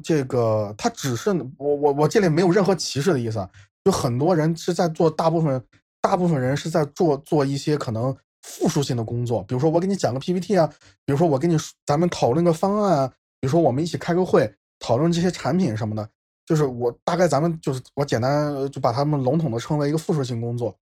[0.03, 3.49] 这个，他只是我我我这里没有任何歧视的意思啊。
[3.85, 5.63] 就很多人是在做，大部分
[6.01, 10.67] 大部分人是在做做一些可能复数性的工作，比如说我给你讲个 PPT 啊，
[11.05, 13.13] 比如说我给你咱们讨论个方案啊。
[13.43, 16.07] 比如说，我们一起开个会，讨论这些产品什么的，
[16.45, 20.77] 就是我大概咱们就是我简单就把他们笼统的称为一个复数性工作。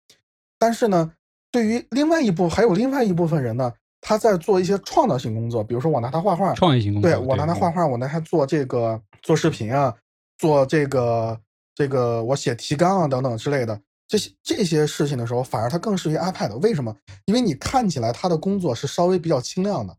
[0.57, 1.11] 但是呢，
[1.51, 3.71] 对于另外一部还有另外一部分人呢，
[4.07, 5.61] 他在做一些创造性工作。
[5.61, 7.11] 比如说，我拿他画画，创意性工作。
[7.11, 9.93] 对我拿他画画，我拿他做这个做视频啊，
[10.37, 11.37] 做这个
[11.75, 13.77] 这个我写提纲啊等等之类的
[14.07, 16.55] 这些这些事情的时候，反而他更适于 iPad。
[16.59, 16.95] 为什么？
[17.25, 19.93] 因为你看起来他的工作是稍微比较清亮的，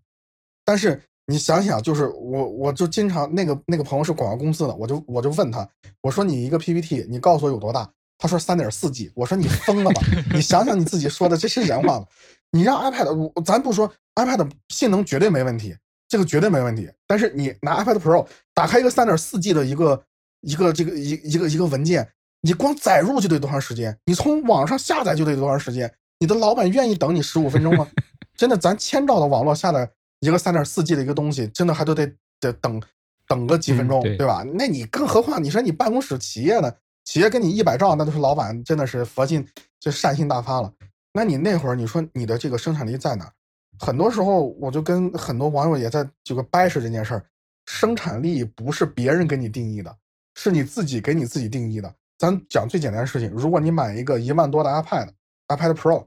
[0.64, 1.02] 但是。
[1.30, 5.68] 你想想，就是我，我就经常那个那个朋友是广告公司的，我就我就问他，
[6.00, 7.86] 我说你一个 PPT，你告诉我有多大？
[8.16, 10.00] 他说三点四 G，我说你疯了吧？
[10.32, 12.06] 你想想你自己说的这是人话吗？
[12.50, 15.76] 你让 iPad，我咱不说 iPad 性能绝对没问题，
[16.08, 16.90] 这个绝对没问题。
[17.06, 20.02] 但是你拿 iPad Pro 打开一个三点四 G 的一个
[20.40, 22.08] 一个这个一一个一个文件，
[22.40, 23.96] 你光载入就得多长时间？
[24.06, 25.92] 你从网上下载就得多长时间？
[26.20, 27.86] 你的老板愿意等你十五分钟吗？
[28.36, 29.88] 真的，咱千兆的网络下载
[30.20, 32.80] 一个三点四 G 的一个东西，真的还都得得等
[33.26, 34.44] 等个几分钟，对吧？
[34.54, 36.72] 那你更何况你说你办公室企业呢？
[37.04, 39.46] 企业给你一百兆，那都是老板真的是佛性，
[39.80, 40.72] 就善心大发了。
[41.18, 43.28] 那你那会儿，你说你的这个生产力在哪？
[43.76, 47.26] 很多时候，我就跟很多网友也在这个掰扯这件事儿。
[47.66, 49.92] 生产力不是别人给你定义的，
[50.36, 51.92] 是你自己给你自己定义的。
[52.18, 56.06] 咱讲最简单的事情，如果你买一个一万多的 iPad，iPad Pro，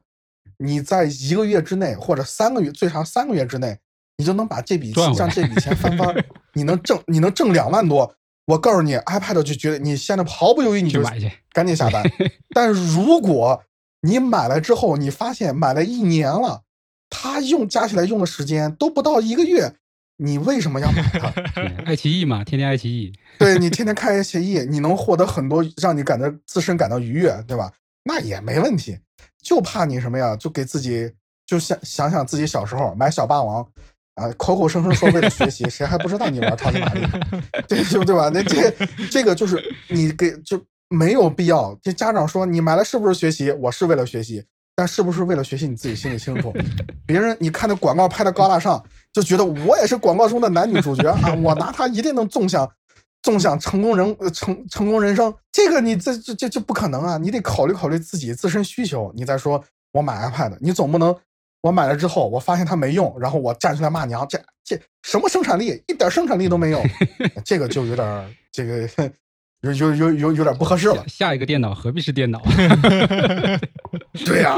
[0.58, 3.78] 你在一个月之内或者三个月，最长三个月之内，
[4.16, 6.16] 你就能把这笔像这笔钱翻番，
[6.54, 8.16] 你能挣，你能挣两万多。
[8.46, 12.02] 我告诉你，iPad 就觉得你现在毫不犹豫你就买去，赶紧下单。
[12.56, 13.62] 但如果
[14.02, 16.64] 你买来之后，你发现买了一年了，
[17.10, 19.74] 它用加起来用的时间都不到一个月，
[20.18, 21.34] 你为什么要买它？
[21.86, 23.14] 爱奇艺嘛，天天爱奇艺。
[23.40, 27.72] 对你天天看爱奇艺，你能获得很多让你感到自身感到愉悦，对吧？
[28.04, 28.98] 那也没问题，
[29.44, 30.36] 就怕你什么呀？
[30.36, 31.12] 就给自己
[31.46, 33.66] 就想想想自己小时候买小霸王。
[34.16, 37.02] 啊，口口声声说为了学习，谁还不知道你玩超级玛丽？
[37.66, 38.30] 对，就对吧？
[38.34, 38.70] 那这
[39.10, 40.62] 这个就是你给就
[40.92, 41.76] 没有必要。
[41.82, 43.52] 这家长说你买了是不是学习？
[43.54, 44.44] 我是为了学习，
[44.76, 46.54] 但是不是为了学习你自己心里清楚。
[47.08, 48.84] 别人你看那广告拍的高大上，
[49.14, 52.70] 就觉得我也是广告中的男女主角啊，我拿它一定能纵享
[53.22, 55.34] 纵享成功人成成功人生。
[55.52, 57.18] 这个你这这这这不可能啊！
[57.18, 59.64] 你得考虑考虑自己自身需求，你再说
[59.94, 61.16] 我买 iPad，你总不能。
[61.62, 66.82] 我买了之后，我发现它没用，然后我站出来骂娘，这这什么生产力，一点生产力都没有，
[67.46, 68.90] 这个就有点这个
[69.62, 71.04] 有有有有有点不合适了。
[71.08, 72.42] 下一个电脑何必是电脑？
[74.26, 74.58] 对呀，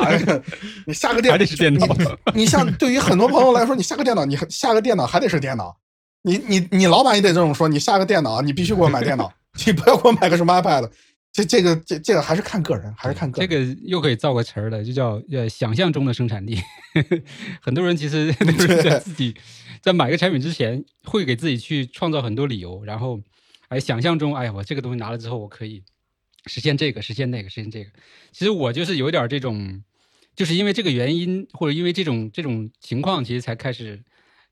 [0.86, 1.88] 你下个电脑还得是电脑。
[2.34, 5.76] 你像对于很多朋友来说，你下个电脑，你下个电脑还得是电脑。
[6.24, 9.32] 你你你老板也得这么说，你下个电脑，你必须给我买电脑，
[9.66, 10.90] 你不要给我买个什么 iPad。
[11.34, 13.50] 这这个这这个还是看个人，还是看个人。
[13.50, 16.62] 这个又可以造个词儿了，就叫呃想象中的生产力。
[17.60, 19.36] 很多人其实都是在自己
[19.82, 23.20] 在买个产品之前，会给自己去创造很多理由，然后
[23.74, 25.84] 哎想象中，哎呀，我这个东西拿了之后，我可以
[26.46, 27.90] 实现这个，实现那个，实现这个。
[28.32, 29.84] 其实我就是有点这种，
[30.36, 34.04] 就是因为这个原因，或者因为这种这种情况，其实才开始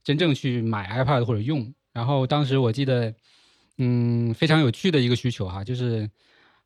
[0.03, 1.73] 真正去买 iPad 或者用。
[1.93, 3.13] 然后当时我记得，
[3.77, 6.09] 嗯，非常有趣的一个需求哈，就是。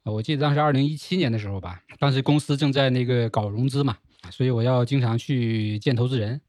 [0.08, 3.98] 我记得当时二零一七年的时候吧，当时公司正在那个搞融资嘛，
[4.30, 6.40] 所以我要经常去见投资人，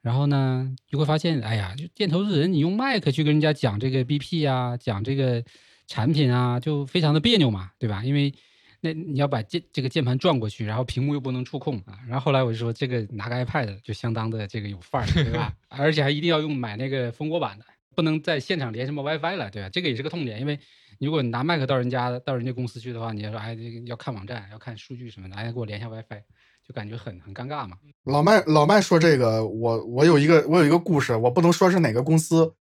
[0.00, 5.42] 然后呢就会发现，哎呀，就见投资人，你用麦克去跟人家讲这个 BP 啊，讲这个
[5.86, 8.04] 产品啊，就非常的别扭嘛，对吧？
[8.04, 8.32] 因为
[8.80, 11.98] 那你要把键这个键盘转过去，然后屏幕又不能触控啊。
[12.06, 15.52] 然后后来我就说，这个拿个 iPad 就相当的这个有范儿，对吧？
[15.68, 19.68] 而且还一定要用买那个蜂窝版的，不能在现场连什么 WiFi 了，对吧？
[19.68, 20.58] 这个也是个痛点，因为。
[20.98, 26.22] 如果你拿麦克到人家到人家公司去的话，你要说哎，要看网站，要看数据什么的，哎，给我连一下 WiFi，
[26.66, 27.76] 就感觉很很尴尬嘛。
[28.04, 32.52] 老麦老麦说这个，我我有一个我有一个故事，我不能说是哪个公司，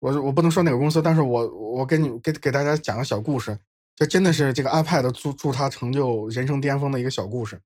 [0.00, 3.58] 我我不能说哪个公司，但是我我给你给给大家讲个小故事，
[3.94, 7.60] 这真的是这个 iPad 助助他成就人生巅峰的一个小故事。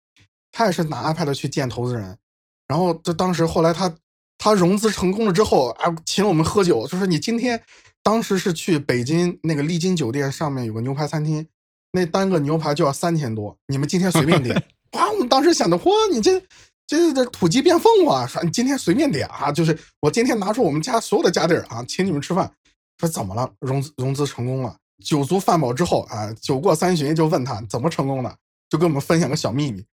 [0.50, 2.18] 他也是拿 iPad 去见投资人，
[2.66, 3.94] 然后这当时后来他
[4.36, 7.62] 他融资成功了之后啊，请我们喝酒，就说你今天。
[8.02, 11.46] 当时是去北京那个丽晶酒店上面有个牛排餐厅，
[11.92, 14.54] 那单个牛排就要三千多，你们今天随便点。
[14.92, 16.42] 哇，我们当时想的，嚯，你这
[16.86, 22.52] 这这土鸡变凤凰，说你今天随便点啊，就是我今天拿出我们家所有的家底儿啊，请你们吃饭。
[22.98, 23.50] 说怎么了？
[23.60, 28.36] 融资融资成功了，酒足饭饱之后啊，酒过三巡就问他怎么成功的，
[28.68, 29.84] 就跟我们分享个小秘密。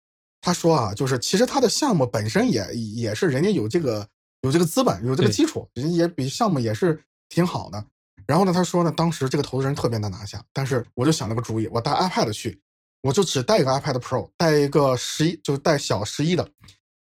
[0.41, 4.07] 他说啊，就是其实他的项目本身也也是人家有这个
[4.41, 7.85] 有这个资本有这个基础，人也比项目也是挺好的。
[8.29, 12.61] 然后呢，他说呢，当时这个投资人特别难拿下，但是我就想了个主意，我带 iPad 去，
[13.01, 16.47] 我就只带一个 iPad Pro，带一个十一，就是带小十一的，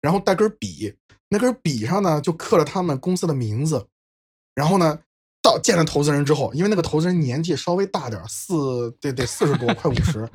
[0.01, 0.93] 然后带根笔，
[1.29, 3.87] 那根笔上呢就刻了他们公司的名字。
[4.53, 4.99] 然后呢，
[5.41, 10.29] 到见了投资人之后，因为那个投资人年纪稍微大点，四得得四十多，快五十，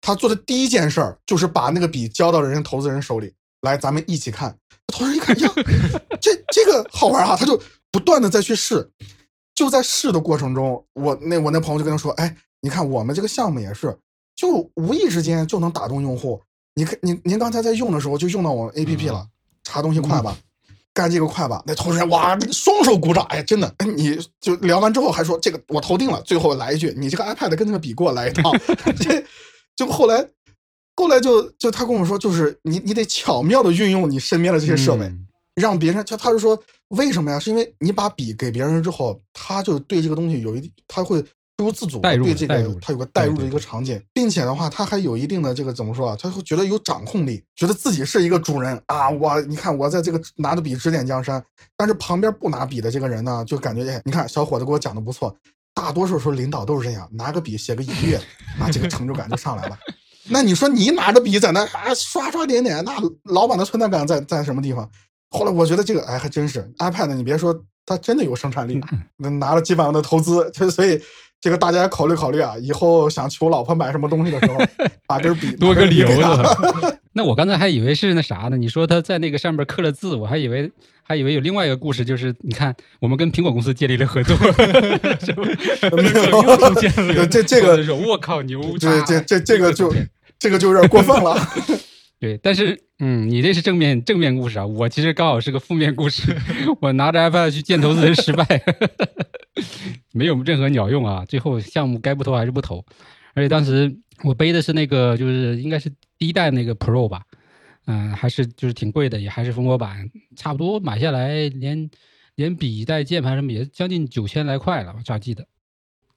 [0.00, 4.56] 他做的第一件事儿就是把那个笔交到人家投资人手里，来，咱们一起看。
[4.86, 5.52] 投资人一看，呀，
[6.20, 7.60] 这这个好玩啊，他就
[7.90, 8.88] 不断的再去试。
[9.60, 13.94] 就在试的过程中，我那我那朋友就跟他说：“哎，你看我们这个项目也是，
[14.34, 16.40] 就无意之间就能打动用户。
[16.74, 19.26] 你看，您您刚才在用的时候就用到我们 A P P 了，
[19.62, 20.34] 查东西快吧，
[20.94, 21.62] 干这个快吧。
[21.66, 26.22] 那投资人哇，双手鼓掌，哎，真的，哎， 你就聊完之后还说这个我投定了。
[26.22, 28.50] 最后来一句，你这个 iPad 跟这个比给我来一套。
[28.98, 29.22] 这
[29.76, 30.26] 就后来
[30.96, 35.12] 后来就就他跟我说，就是你你得巧妙的运用你身边的这些设备，
[35.54, 37.38] 让别人就他就说为什么呀？
[37.38, 41.22] 是因为你把笔给别人之后，他就对这个东西有一他会
[41.56, 46.16] 不由自主对这个他有个代入的一个场景，并且的话，他还有一定的这个怎么说啊？
[46.18, 49.10] 他会觉得有掌控力，觉得自己是一个主人啊！
[49.10, 51.44] 我你看我在这个拿着笔指点江山，
[51.76, 55.36] 但是旁边不拿笔的这个人呢，就感觉哎，你看小伙子给我讲的不错。
[55.74, 58.16] 大多数时候领导都是这样，拿个笔写个一个月，
[58.58, 59.78] 啊，这个成就感就上来了。
[60.28, 62.94] 那你说你拿着笔在那啊刷刷点点，那
[63.24, 64.88] 老板的存在感在在什么地方？
[65.30, 68.80] 后来我觉得这个哎还真是 iPad，你别说它真的有生产力，
[69.38, 71.00] 拿了几百万的投资，就所以
[71.40, 74.58] 这个大家考虑考虑啊，以后想求老婆买什么东西的时候，
[75.06, 76.08] 把根笔多个理由。
[77.14, 78.56] 那我刚才还以为是那啥呢？
[78.56, 80.70] 你说他在那个上面刻了字，我还以为
[81.02, 84.36] 还以为有另外一个故事，就是你看我们跟苹果公司建立了合作，
[87.06, 89.92] 没有这这个，我靠牛，这这这这个就。
[90.38, 91.36] 这个就有点过分了，
[92.20, 96.36] 对，但是，嗯，你这是正面正面故事啊，我其实刚好是个负面故事，
[96.82, 98.44] 我拿着 iPad 去见投资人失败，
[100.12, 102.84] 没有任何鸟用啊，最后项目该不投还是不投，
[103.32, 103.90] 而且当时
[104.22, 107.22] 我背的是那个，就是应该是第一代那个 Pro 吧，
[107.86, 111.90] 嗯，还是就是挺贵的，也还是蜂窝版，差不多买下来连
[112.34, 115.46] 连笔带键盘什么也将近九千来块了，我咋记得，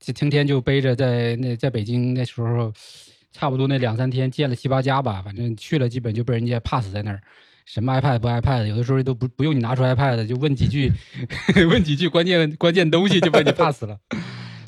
[0.01, 2.73] 就天天就背着在那在北京那时候。
[3.33, 7.19] 差不多那两三天见了七八家吧，反正去了基本就被人家 pass 在那儿，
[7.65, 10.91] 什么 iPad 不 iPad，有的时候都不不用你拿出 iPad，就问几句，
[11.69, 13.99] 问几句关键关键东西就被你 pass 了，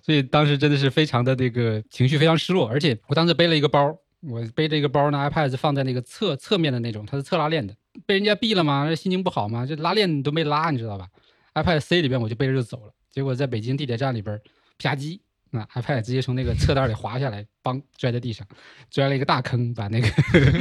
[0.04, 7.76] 所以当时真的是非常的那个情绪非常失落，而且我当时背了一个包，我背着一个包呢，iPad 放在那个侧侧面的那种，它是侧拉链的，
[8.08, 11.08] 被人家毙了嘛，心情不好嘛，这拉链都没拉，你知道吧
[11.54, 14.40] ？iPad C 里边我就背着就走了，结果在北京地铁站里边
[14.80, 15.20] 啪叽。
[15.56, 18.46] 那 iPad 直接从那个侧袋里滑下来，梆摔在地上，
[18.92, 20.08] 摔了一个大坑，把那个，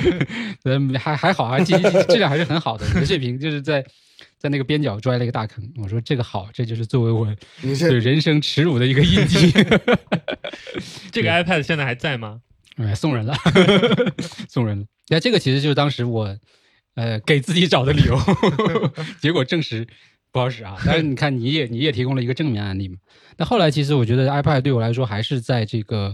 [0.65, 1.77] 呃，还还好啊，质
[2.09, 2.87] 质量还是很好的。
[3.05, 3.85] 水平就是在
[4.39, 5.63] 在那个边角摔了一个大坑。
[5.77, 7.27] 我说这个好，这就是作为我
[7.61, 9.53] 对人生耻辱的一个印记。
[11.13, 12.41] 这个 iPad 现在还在吗？
[12.77, 13.35] 哎，送人了，
[14.49, 14.87] 送人了。
[15.09, 16.37] 那这个其实就是当时我
[16.95, 18.19] 呃给自己找的理由，
[19.21, 19.87] 结果证实。
[20.35, 20.77] 不好使啊！
[20.85, 22.99] 但是你看，你也你也提供了一个正面案例嘛。
[23.37, 26.13] 那后来其实我觉得 iPad 对我来说还是在这个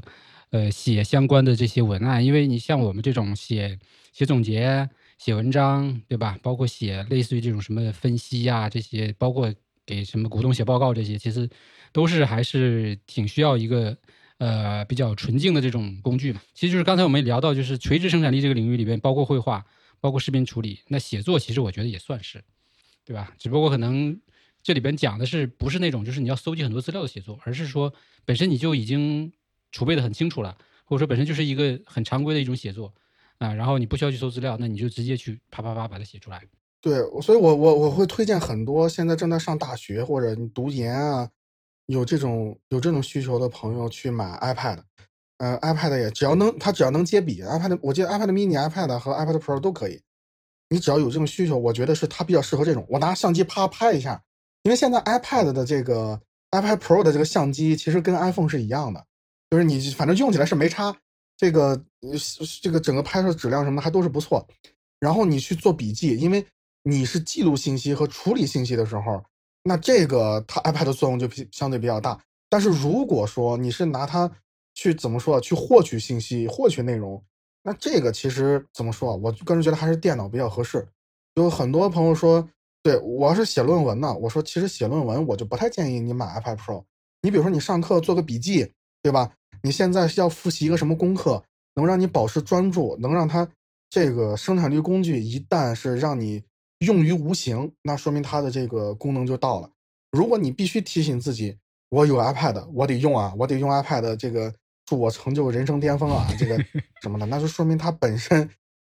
[0.50, 3.78] 呃写相关的这些文案，因为你像我们这种写
[4.12, 6.38] 写总结、写文章，对吧？
[6.42, 9.50] 包括写类似于这种什么分析呀这些，包括
[9.86, 11.48] 给什么股东写报告这些，其实
[11.90, 13.96] 都是还是挺需要一个
[14.36, 16.42] 呃比较纯净的这种工具嘛。
[16.52, 19.64] 其实就是刚才我们聊到，就是垂直生产力这个领域里边，包括绘画、
[19.98, 22.44] 包括视频处理，那写作其实我觉得也算是。
[23.10, 23.34] 对吧？
[23.36, 24.16] 只不过可能
[24.62, 27.92] 这里边讲的是不是那种就是你要搜集很多资料的写作，而是说
[28.24, 29.32] 本身你就已经
[29.72, 32.94] 储备的很清楚了，或者说本身就是一个很常规的一种写作
[33.38, 36.40] 啊，然后你不需要去搜资料，那你就直接去啪啪啪把它写出来。
[36.80, 41.28] 对，所以我我我会推荐很多现在正在上大学或者你读研啊，
[41.86, 44.82] 有这种有这种需求的朋友去买 iPad，
[45.38, 50.00] 呃，iPad 也只要能它只要能接笔，iPad 我记得 iPad mini、iPad 和 iPad Pro 都可以。
[50.72, 52.86] 你只要有这种需求，我觉得是它比较适合这种。
[52.88, 54.22] 我拿相机啪拍一下，
[54.62, 56.18] 因为现在 iPad 的这个
[56.52, 59.04] iPad Pro 的这个相机其实跟 iPhone 是一样的，
[59.50, 60.96] 就是你反正用起来是没差。
[61.36, 61.84] 这个
[62.62, 64.46] 这个整个拍摄质量什么的还都是不错。
[65.00, 66.46] 然后你去做笔记，因为
[66.84, 69.24] 你是记录信息和处理信息的时候，
[69.64, 72.16] 那这个它 iPad 的作用就相对比较大。
[72.48, 74.30] 但是如果说你是拿它
[74.74, 77.20] 去怎么说去获取信息、获取内容。
[77.62, 79.20] 那这个其实怎么说啊？
[79.22, 80.88] 我个人觉得还是电脑比较合适。
[81.34, 82.48] 有很多朋友说，
[82.82, 86.82] 对我要是写论文呢，我说其实写论文我就不太建议你买 iPad Pro。
[87.20, 89.30] 你比如说你上课做个笔记，对吧？
[89.62, 91.44] 你现在要复习一个什么功课，
[91.74, 93.46] 能让你保持专注，能让它
[93.90, 96.42] 这个生产力工具一旦是让你
[96.78, 99.70] 用于无形，那说明它的这个功能就到了。
[100.10, 101.58] 如果你必须提醒自己，
[101.90, 104.54] 我有 iPad，我得用啊，我得用 iPad 这个。
[104.90, 106.26] 祝我成就人生巅峰啊！
[106.36, 106.58] 这个
[107.00, 108.50] 什么的，那就说明它本身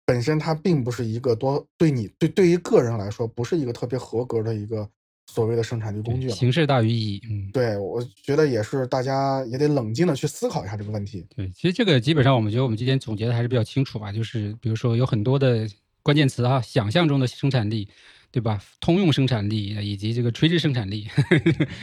[0.07, 4.89] 本身它并不是一个多对你对对于个人来说不是一个特别合格的一个
[5.27, 6.35] 所谓的生产力工具了。
[6.35, 11.27] 形式大于意义，嗯，对，我觉得也是，大家也得冷静的去思考一下这个问题。
[11.37, 15.69] 对，其实这个基本上我们觉得我们今天总结的还是比较清楚吧，就是比如说有很多的
[16.03, 17.87] 关键词哈，想象中的生产力。
[18.33, 18.59] 对吧？
[18.81, 21.07] 通用生产力以及这个垂直生产力，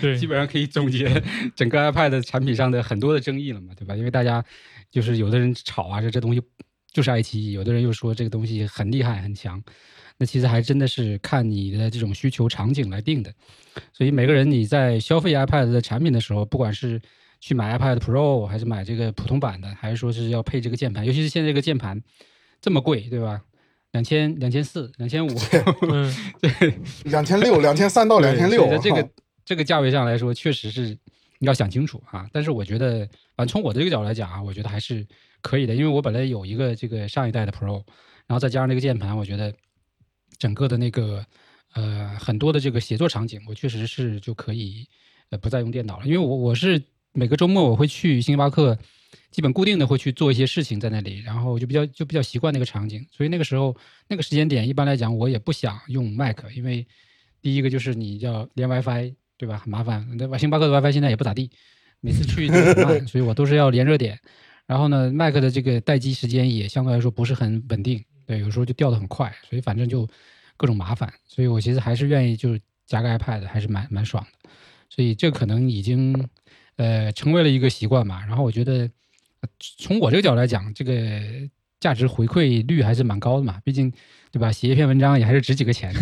[0.02, 1.08] 对，基本上可以总结
[1.56, 3.95] 整个 iPad 产品上的很多的争议了嘛，对吧？
[3.95, 4.43] 因为大家
[4.89, 6.41] 就是有的人吵啊，说这东西
[6.91, 9.64] 就是爱奇艺，有的人又说这个东西很厉害很强，
[10.18, 13.32] 那其实还真的是看你的这种需求场景来定的。
[13.93, 17.00] 所以每个人你在消费 iPad 的产品的时候，不管是
[17.39, 22.02] 去买 iPad Pro 还是买这个普通版的，还是说是要配这个键盘，尤其是现在这个键盘。
[22.62, 23.41] 这么贵，对吧？
[23.92, 25.30] 两千、两千四、两千五，
[25.90, 26.74] 嗯， 对，
[27.06, 29.10] 两千六、两千三到两千六，在这个
[29.44, 30.96] 这个价位上来说，确实是
[31.40, 32.30] 你要想清楚啊。
[32.32, 33.00] 但是我觉得，
[33.36, 35.06] 反正从我的这个角度来讲啊，我觉得还是
[35.42, 37.84] 可以的，因为我本来有一个这个上一代的 Pro，
[38.28, 39.52] 然后再加上这个键盘，我觉得
[40.38, 41.26] 整个的那个
[41.74, 44.88] 呃很多的这个写作场景，我确实是就可以
[45.32, 46.80] 呃不再用电脑了，因为我我是
[47.14, 48.78] 每个周末我会去星巴克。
[49.32, 53.76] 基本固定的会去做一些事情在那里，然后就比较就比较习惯那个场景，所以那个时候
[54.08, 56.88] 那个时间点，一般来讲我也不想用 Mac，因为
[57.40, 59.58] 第一个就是你要连 WiFi，对吧？
[59.58, 60.08] 很麻烦。
[60.18, 61.52] 那星巴克的 WiFi 现在也不咋地，
[62.02, 64.20] 每次去都很慢，所以我都是要连热点。
[64.66, 70.10] 然后呢，Mac 的这个待机时间也相对来说不是很稳定，对，有时候就掉的很快，所以反正就
[70.58, 71.12] 各种麻烦。
[71.28, 74.50] 所以我其实还是愿意就是加个 iPad，还是蛮蛮爽的。
[74.90, 76.28] 所以这可能已经
[76.78, 78.26] 呃成为了一个习惯吧。
[78.28, 78.90] 然后我觉得。
[79.78, 80.94] 从我这个角度来讲，这个
[81.80, 83.92] 价值回馈率还是蛮高的嘛，毕竟，
[84.32, 84.52] 对吧？
[84.52, 86.00] 写一篇文章也还是值几个钱的，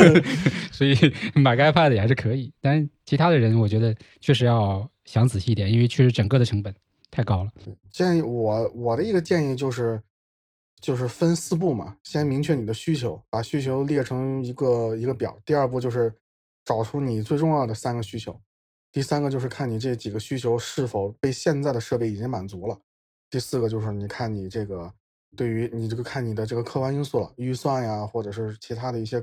[0.72, 0.94] 所以
[1.34, 2.52] 买个 iPad 也还是可以。
[2.60, 6.74] 但是其他的人，我觉得确实要想仔细一点，因为确实整个的成本
[7.10, 7.50] 太高了。
[7.90, 10.00] 建议我我的一个建议就是，
[10.80, 15.38] 就是分四步嘛，先明确你的需求，把需求列成一个一个表。
[15.44, 16.12] 第二步就是
[16.64, 18.40] 找出你最重要的三个需求。
[18.94, 22.78] 第三个就是看你这几个需求是否被现在的设备已经满足了。
[23.28, 24.88] 第四个就是你看你这个
[25.36, 29.20] 对于你这个看你的这个客观因素了，预算呀，或者是其他的一些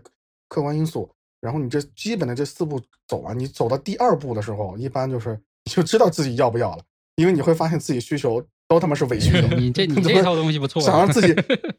[0.49, 1.09] 客观因素。
[1.39, 6.83] 然后你这基本的这四步走完，你走到第二步的时候，一般就是就知道自己要不要了，
[7.15, 9.47] 因为你会发现自己需求都他妈是伪需求。
[9.55, 11.33] 你这 你这套东西不错，想让自己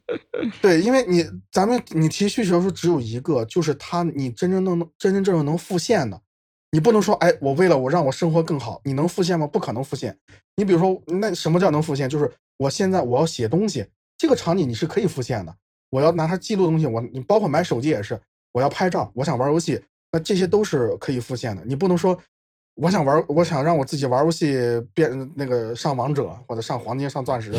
[0.63, 6.19] 对，因为你咱们你提需求是只有一个，就是他你真真正真真正正能复现的。
[6.75, 9.47] 你不能说，哎，我为了我让我生活更好，你能复现吗？
[9.47, 10.17] 不可能复现。
[10.57, 12.09] 你比如说，那什么叫能复现？
[12.09, 15.55] 就是我现在我要写东西，这个场景你是可以复现的。
[15.91, 18.19] 我要拿它记录东西，我你包括买手机也是，
[18.53, 19.79] 我要拍照，我想玩游戏，
[20.11, 21.63] 那这些都是可以复现的。
[21.67, 22.19] 你不能说，
[22.77, 24.57] 我想玩，我想让我自己玩游戏
[24.95, 27.53] 变那个上王者或者上黄金上钻石，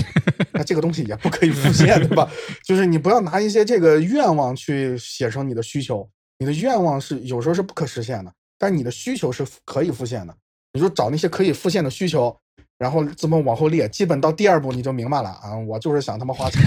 [0.51, 2.27] 那这个东西也不可以复现，对吧？
[2.65, 6.09] 就是你不要拿一些这个愿望去写成你的需求，
[6.39, 8.33] 你的愿望是有时候是不可实现的。
[8.57, 10.35] 但你的需求是可以复现的，
[10.73, 12.35] 你就找那些可以复现的需求，
[12.77, 15.57] 然后这么往后列，基本到第二步你就明白了啊！
[15.67, 16.61] 我就是想他妈花钱，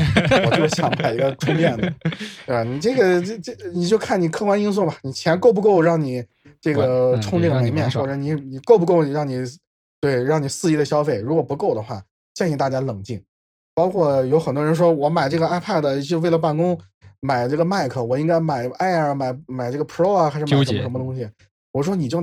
[0.45, 1.93] 我就是想买一个充电的，
[2.47, 2.62] 对吧？
[2.64, 6.24] 你这个这这你就看你客观因素吧，你钱够不够让你
[6.61, 9.43] 这个充这个门面，或者你你够不够让你
[10.01, 11.18] 对让你肆意的消费？
[11.18, 12.03] 如果不够的话，
[12.34, 13.22] 建议大家冷静。
[13.74, 16.78] 包括有很多人说我买这个 iPad 就为了办公，
[17.20, 21.28] 买这个 Mac 我应该买 Air 买买这个 Pro 啊，还是买什么什么东西？
[21.77, 22.22] 我说你就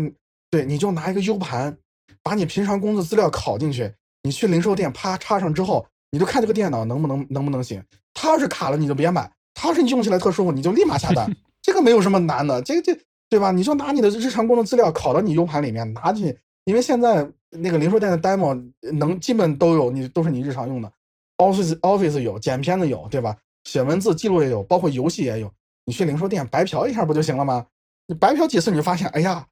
[0.50, 1.78] 对，你就拿一个 U 盘，
[2.24, 3.94] 把你平常工作资料拷进去，
[4.24, 7.84] 你去零售店啪插上之后，你就看这个电脑能不能能不能行。
[8.16, 11.32] 它要是卡了，你就别买；它要是你用起来特舒服，你就立马下单。
[11.62, 12.98] 这个没有什么难的，这这
[13.30, 13.52] 对吧？
[13.52, 16.36] 你就拿你的日常工作资料拷到你 U 盘里面拿进去，
[16.66, 18.60] 因为现在那个零售店的 demo
[18.94, 20.92] 能基本都有，你都是你日常用的。
[21.38, 23.38] Office Office 有，剪片子有，对吧？
[23.66, 25.52] 写文字记录也有，包括游戏也有。
[25.86, 27.66] 你去零售店白嫖一下不就行了吗？
[28.08, 29.48] 你白嫖几次，你就发现，哎呀，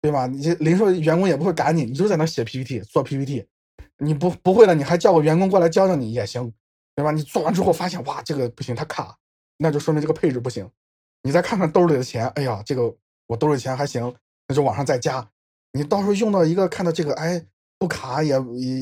[0.00, 0.26] 对吧？
[0.26, 3.46] 你这零售员工也不会赶你，你就在那写 PPT 做 PPT，
[3.98, 6.52] 你不不会了，你还叫个员工过来教教你也行，
[6.94, 7.10] 对吧？
[7.10, 9.16] 你做完之后发现，哇，这个不行，它卡，
[9.56, 10.68] 那就说明这个配置不行。
[11.22, 12.94] 你再看看兜里的钱，哎呀，这个
[13.26, 14.14] 我兜里钱还行，
[14.46, 15.28] 那就往上再加。
[15.72, 17.44] 你到时候用到一个看到这个，哎，
[17.78, 18.38] 不卡也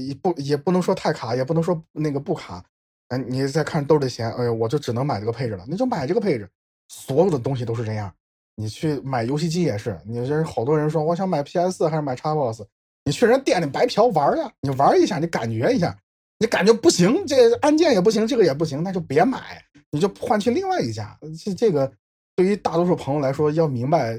[0.07, 2.63] 也不也不能说太卡，也不能说那个不卡，
[3.09, 6.49] 哎，你再看兜里的钱，哎呀，我就只能买这个配置了，那就买这个配置。
[6.89, 8.13] 所有的东西都是这样。
[8.59, 12.65] 你去买游戏机也是，你这好多人说我想买 PS 还是买 Xbox，
[13.05, 15.95] 你去人店里白嫖玩呀，你玩一下，你感觉一下，
[16.39, 21.15] 你感觉不行，这按键也不行，这个也不行，那就别买，你就换去另外一家。
[21.45, 21.93] 这这个
[22.35, 24.19] 对于大多数朋友来说，要明白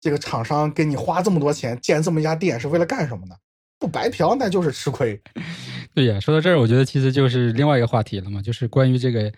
[0.00, 3.36] 这个厂商给你花这么多钱建这么一家店是为了干什么呢？
[3.78, 5.20] 不白嫖那就是吃亏。
[5.94, 9.32] 对呀，说到这儿，我觉得其实就是另外一个话题了嘛，就是关于这个。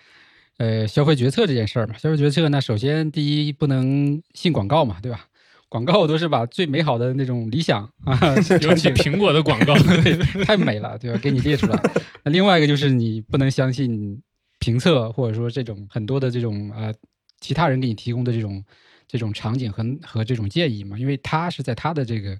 [0.60, 5.26] 呃，消费决策这件事儿嘛，消费决策呢，首先第一不能信广告嘛，对吧？
[5.70, 8.18] 广告都是把最美好的那种理想啊，
[8.60, 9.74] 尤其苹果的广告
[10.44, 11.18] 太美了，对吧？
[11.22, 11.80] 给你列出来。
[12.24, 14.20] 那另外一个就是你不能相信
[14.58, 16.92] 评测或者说这种很多的这种呃
[17.40, 18.62] 其他人给你提供的这种
[19.08, 22.38] 这种场景和和这种建议嘛，因为他是在他的这个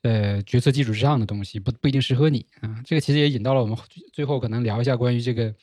[0.00, 2.80] 呃决策基础之上的东西，不不一定适合你啊。
[2.86, 3.76] 这个其实也引到了我们
[4.14, 5.54] 最后可能聊一下关于这个。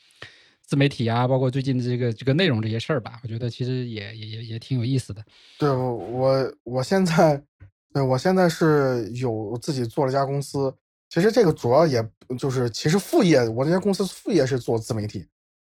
[0.68, 5.24] 自媒体啊，包括最近的这个这个内容这些事儿吧，我觉得其实也也也也挺有意思的。
[5.58, 7.42] 对，我我现在，
[7.94, 10.74] 对我现在是有自己做了家公司。
[11.10, 12.06] 其实这个主要也
[12.38, 15.26] 就是，其实副业，我这家公司副业是做自媒体，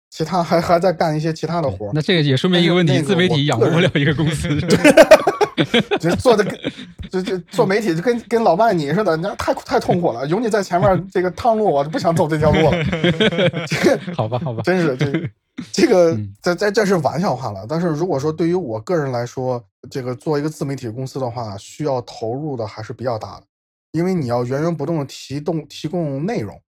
[0.08, 4.48] 其他还还在干一些其他的活儿那这个也说明一个问题：自媒体养活不了一个公司。
[5.98, 6.72] 就做的跟
[7.10, 10.26] 就就做媒体就跟跟老万你似的，你太太痛苦了。
[10.26, 12.72] 有你在前面这个趟路，我就不想走这条路了。
[14.14, 15.30] 好吧，好吧，真是这
[15.72, 17.66] 这个这这这是玩笑话了。
[17.68, 23.46] 但是如果说对于我个人来说，这个做一个自媒体公司的话，需要投入的还是比较大的，
[23.92, 26.60] 因为你要源源不断的提供提供内容。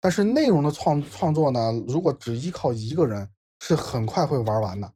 [0.00, 3.28] 但是内容的创创作呢，如果只依靠一个人，
[3.60, 4.92] 是很快会玩完的。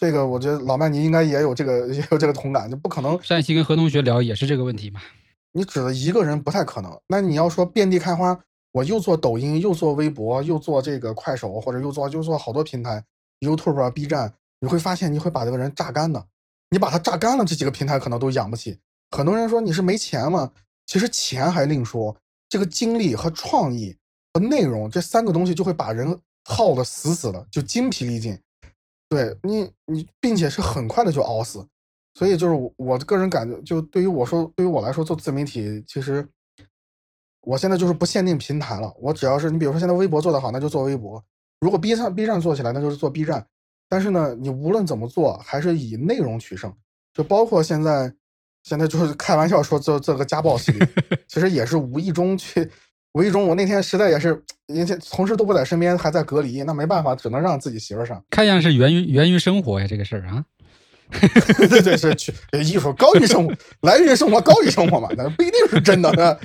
[0.00, 3.22] 这个我觉得老麦你应该也有这个也有这个同感，就不可能。
[3.22, 4.98] 上一期跟何同学聊也是这个问题嘛。
[5.52, 6.98] 你指的一个人不太可能。
[7.06, 8.40] 那你要说遍地开花，
[8.72, 13.04] 我又做抖音，又做微博，又做这个快手，或者又做又做好多平台
[13.40, 16.24] ，YouTube 啊、B 站，你会发现你会把这个人榨干的。
[16.70, 18.78] 你把他榨干了，这几个平台可能都养不起。
[19.10, 20.50] 很多人说你是没钱吗？
[20.86, 22.16] 其实钱还另说，
[22.48, 23.94] 这个精力和创意。
[24.32, 28.38] 和内容这三个东西就会把人耗得死死的，就精疲力尽。
[29.10, 31.66] 对你，你并且是很快的就熬死。
[32.14, 36.26] 所以就是我我个人感觉，就对于我说，对于我来说做自媒体，其实
[37.42, 38.92] 我现在就是不限定平台了。
[38.98, 41.20] 我只要是你，比如说现在微博做得好，那就做微博；
[41.60, 43.46] 如果 B 站 B 站做起来，那就是做 B 站。
[43.88, 46.72] 但是呢，你无论怎么做，还是以内容取胜。
[47.12, 48.14] 就包括现在，
[48.62, 50.88] 现在就是开玩笑说做这个家暴系列，
[51.26, 52.70] 其实也是无意中去。
[53.12, 58.22] 无意中，我那天实在也是，人家同事都不在身边，还在隔离，那没办法，只能让自己媳妇上。
[58.30, 60.44] 看样是源于源于生活呀，这个事儿啊。
[61.68, 66.38] 对对是去艺术高于生活，来源于生活高于生活嘛，那不一定是真的。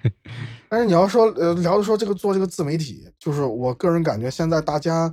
[0.68, 5.10] 但是你要说呃聊的说这个做这个自媒体，就是我个人感觉现在大家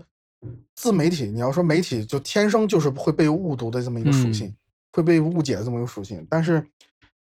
[0.76, 4.53] 自媒体，你要说媒体就天生就是会被误读的这么一个属性，
[4.91, 6.62] 会被误解的这么一个属性，但是。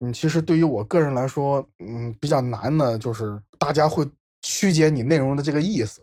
[0.01, 4.07] 嗯，其实对于我个人来说，嗯，比较难的就是大家会
[4.43, 6.03] 曲解你内容的这个意思。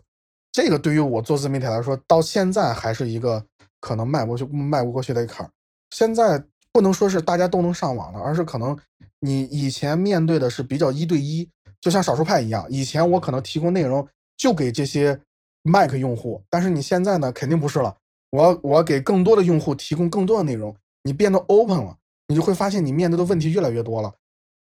[0.50, 3.44] 这个对于我做自媒体来说，到现在还是一个
[3.80, 5.50] 可能迈不去、迈不过去的坎儿。
[5.90, 8.76] 现在不能说是大家都能上网了，而是可能
[9.20, 11.48] 你以前面对的是比较一对一，
[11.80, 12.66] 就像少数派一样。
[12.68, 15.18] 以前我可能提供内容就给这些
[15.62, 17.94] Mac 用户，但是你现在呢，肯定不是了。
[18.30, 21.96] 我我给更多的用户提供更多的内容，你变得 open 了。
[22.32, 24.10] 你就会发现，你面对的问题越来越多了。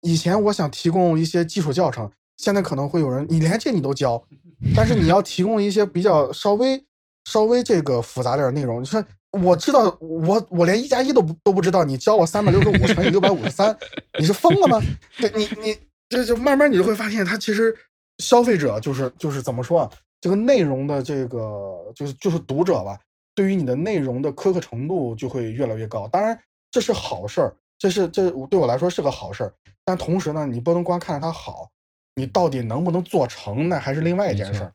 [0.01, 4.19] 以前我想提供一些基础教程，现在可能会有人，你连这你都教，
[4.75, 6.83] 但是你要提供一些比较稍微
[7.25, 8.81] 稍微这个复杂点的内容。
[8.81, 13.77] 你说，我知道，我我连一加一都不都不知道，你教我三百六十五乘以六百五十三，
[14.17, 14.81] 你是疯了吗？
[15.19, 15.77] 对你你
[16.09, 17.71] 这就慢慢你就会发现，他其实
[18.17, 19.91] 消费者就是就是怎么说啊？
[20.19, 22.97] 这个内容的这个就是就是读者吧，
[23.35, 26.07] 对于你的内容的苛刻程度就会越来越高。
[26.07, 26.35] 当然。
[26.71, 29.53] 这是好事儿，这是这对我来说是个好事儿，
[29.83, 31.69] 但同时呢，你不能光看着它好，
[32.15, 34.71] 你到底能不能做成，那还是另外一件事儿。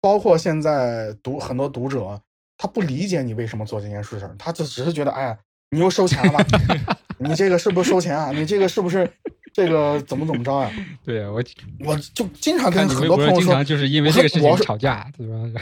[0.00, 2.20] 包括现在读很多读者，
[2.58, 5.38] 他不理解你为什么做这件事情，他就只是觉得，哎呀，
[5.70, 6.46] 你又收钱了吧？
[7.18, 8.30] 你这个是不是收钱啊？
[8.30, 9.10] 你这个是不是
[9.52, 10.70] 这个怎么怎么着呀？
[11.02, 11.42] 对呀，我
[11.80, 15.60] 我就经常跟很多朋友说，就是因为这个事情吵架，对吧？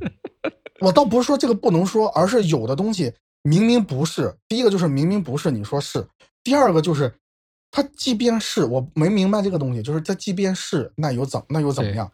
[0.80, 3.12] 我倒不是说这个不能说，而是有的东西。
[3.46, 6.00] 明明不是，第一个就是明明不是，你说是；
[6.42, 7.14] 第二个就是，
[7.70, 12.10] 他即便是我没明白这个东西，就是他即便是，那又怎那又怎么样？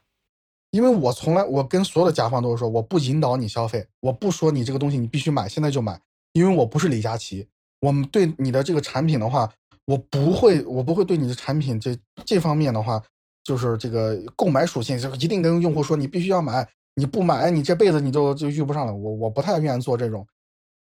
[0.73, 5.99] 因为我从来我跟所有的甲方都是说，我不引导你消费，我不说你这个东西你必须买，现在就买，
[6.35, 7.47] 因为我不是李佳琦，
[7.81, 9.51] 我们对你的这个产品的话，
[9.87, 13.03] 我不会，我不会对你的产品这这方面的话，
[13.43, 20.27] 就是这个购买属性，就一定跟用户说你必须要买，你不买你这辈子你就就遇不上了，我我不太愿意做这种。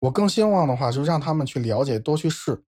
[0.02, 2.60] 我更希望的话，就让他们去了解，多去试。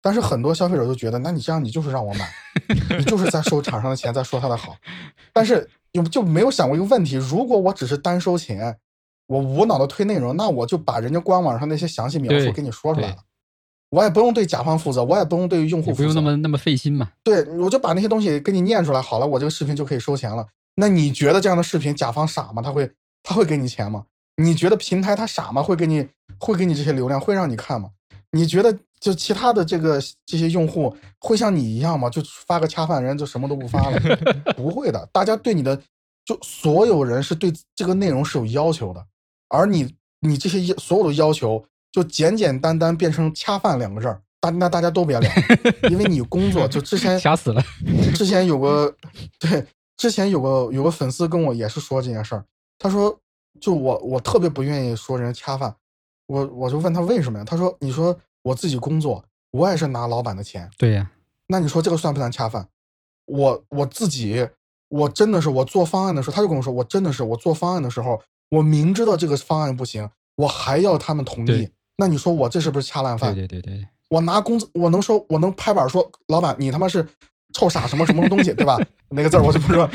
[0.00, 2.30] 但是很多消费者就觉得，那你这样，你就是让我买，
[2.96, 4.76] 你就是在收厂商的钱，在说他的好。
[5.32, 8.78] 但是有就没有想过一个问题：如果我只是单收钱，
[9.26, 13.16] 我无脑的推内容，那我就把人家官网上那些详细描述给你说出来了，
[13.90, 17.10] 我也不用对甲方负责，我也不用对用户负责，不用那么那么费心嘛。
[17.24, 20.46] 对，我就把那些东西给你念出来，好了，我这个视频就可以收钱了。
[20.76, 22.62] 那你觉得这样的视频，甲方傻吗？
[22.62, 22.88] 他会
[23.24, 24.04] 他会给你钱吗？
[24.36, 25.60] 你觉得平台他傻吗？
[25.60, 26.06] 会给你
[26.38, 27.90] 会给你这些流量，会让你看吗？
[28.32, 32.10] 你觉得就其他的这个这些用户会像你一样吗？
[32.10, 33.98] 就发个恰饭人就什么都不发了？
[34.56, 35.80] 不会的，大家对你的
[36.24, 39.06] 就所有人是对这个内容是有要求的，
[39.48, 45.30] 而你你这些所有的要求就简简单单变成恰饭两个字儿，大那大家都别聊，
[45.88, 47.62] 因为你工作就之前 吓死了。
[48.14, 48.94] 之前有个
[49.38, 49.64] 对，
[49.96, 52.44] 之前有个有个粉丝跟我也是说这件事儿，
[52.78, 53.18] 他说。
[53.58, 55.74] 就我，我特别不愿意说人家恰饭，
[56.26, 57.44] 我我就问他为什么呀？
[57.44, 61.10] 他说：“你说我自己工作，我也是拿老板的钱。”对呀，
[61.46, 62.68] 那你说这个算不算恰饭？
[63.26, 64.48] 我我自己，
[64.88, 68.20] 我真的是我做方案的时候，他就跟我说，我真的是我做方案的时候，
[68.50, 73.34] 我明知道这个方案不行，我还要他们同意，那你说我这是不是恰烂饭？
[73.34, 77.06] 对对对，我拿工资，我能说，我能拍板说，老板你他妈是
[77.52, 78.78] 臭傻什么什么东西，对吧？
[79.10, 79.88] 那个字我就不说，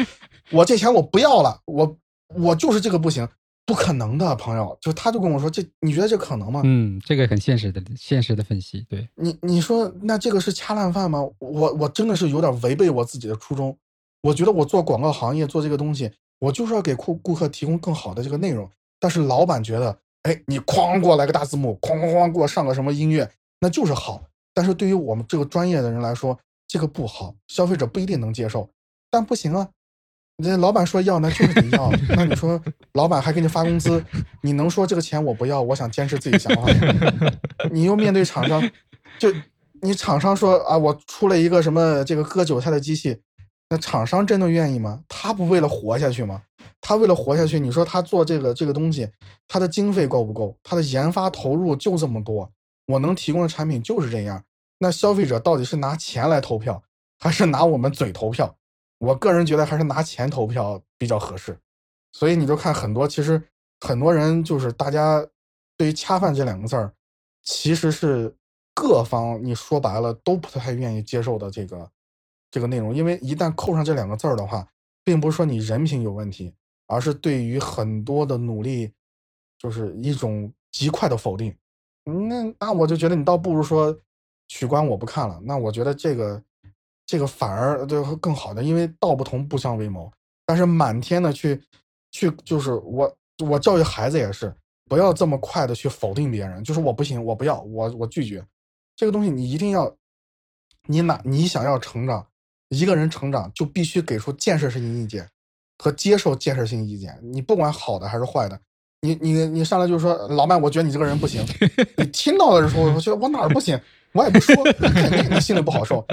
[0.52, 1.98] 我这钱我不要了，我
[2.36, 3.28] 我就是这个不行，
[3.66, 6.62] 不可能的，朋友，就他就跟我说，这你觉得这可能吗？
[6.66, 11.20] 嗯，这个很现实的现实的分析，对，你你说那这个是恰烂饭吗？
[11.40, 13.78] 我我真的是有点违背我自己的初衷。
[14.24, 18.70] 我觉得我做广告行业做这个东西，我就是要给顾顾客提供更好的这个内容。
[19.00, 23.28] 但是老板觉得，哎，你哐给我来个大字幕，哐哐哐给我上个什么音乐，
[23.60, 24.22] 那就是好。
[24.54, 26.38] 但是对于我们这个专业的人来说，
[26.68, 28.70] 这个不好，消费者不一定能接受。
[29.10, 29.68] 但不行啊，
[30.42, 31.92] 这老板说要，那就是得要。
[32.10, 32.62] 那你说
[32.94, 34.04] 老板还给你发工资，
[34.42, 36.72] 你能说这个钱我不要，我想坚持自己想法？
[37.72, 38.62] 你又面对厂商，
[39.20, 39.32] 就
[39.82, 43.18] 你厂商说啊，我出了一个什么这个割韭菜的机器，
[43.70, 45.02] 那厂商真的愿意吗？
[45.08, 46.42] 他不为了活下去吗？
[46.80, 49.08] 他为了活下去，你说他做这个这个东西，
[49.48, 50.58] 他的经费够不够？
[50.64, 52.52] 他的研发投入就这么多，
[52.88, 54.44] 我能提供的产品就是这样。
[54.80, 56.82] 那消费者到底是拿钱来投票，
[57.20, 58.56] 还是拿我们嘴投票？
[59.02, 61.58] 我个人觉得还是拿钱投票比较合适。
[62.12, 63.42] 所以你就看很多，其实
[63.80, 65.26] 很多人就是大家
[65.76, 66.94] 对于“恰饭”这两个字儿，
[67.42, 68.36] 其实是
[68.76, 71.90] 各方你说白了都不太愿意接受的这个
[72.52, 74.68] 这个内容，因为一旦扣上这两个字儿的话，
[75.04, 76.54] 并不是说你人品有问题，
[76.86, 78.94] 而是对于很多的努力，
[79.58, 81.56] 就是一种极快的否定。
[82.04, 83.98] 那那我就觉得你倒不如说
[84.48, 85.40] 取关我不看了。
[85.44, 86.44] 那我觉得这个
[87.12, 90.10] 这个反而就会更好的，因为道不同不相为谋。
[90.46, 91.62] 但是满天的去
[92.10, 93.14] 去就是我
[93.46, 94.56] 我教育孩子也是，
[94.86, 98.42] 不要这么快的去否定别人，就是我不行，我不要，我我拒绝
[98.96, 99.94] 这个东西，你一定要
[100.88, 102.26] 你哪你想要成长，
[102.70, 105.28] 一个人成长就必须给出建设性意见
[105.78, 108.58] 和接受建设性意见，你不管好的还是坏的。
[109.02, 111.44] 你你你上来就说老麦，我觉得你这个人不行。
[111.98, 113.78] 你听到的时候，我觉得我哪儿不行，
[114.14, 116.06] 我也不说，那 肯定你心里不好受。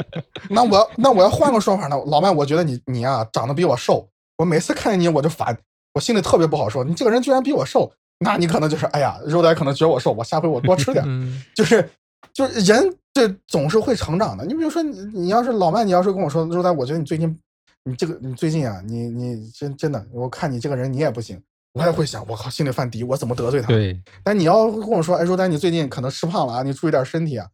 [0.51, 5.57] 那我要那我要换个说法呢，老麦，我觉得你你啊长得比我瘦，我每次看见你我就烦，
[5.95, 6.85] 我心里特别不好受。
[6.85, 7.91] 你这个人居然比我瘦，
[8.21, 11.05] 那你可能就是哎呀，肉仔可能觉得我瘦，我下回我多吃点。
[11.09, 11.89] 嗯就是
[12.33, 14.45] 就是人这总是会成长的。
[14.45, 17.39] 你比如说你你要是老麦，你要是跟我说肉仔，我觉得你最近
[17.85, 21.41] 你这个你最近啊，你你真真的，我看你这个人你也不行。
[21.75, 23.69] 我也会想，我靠，心里犯嘀，我怎么得罪他？
[23.69, 27.47] 对，但你要跟我说，哎，肉丹，你最近可能吃胖了啊，你注意点身体啊，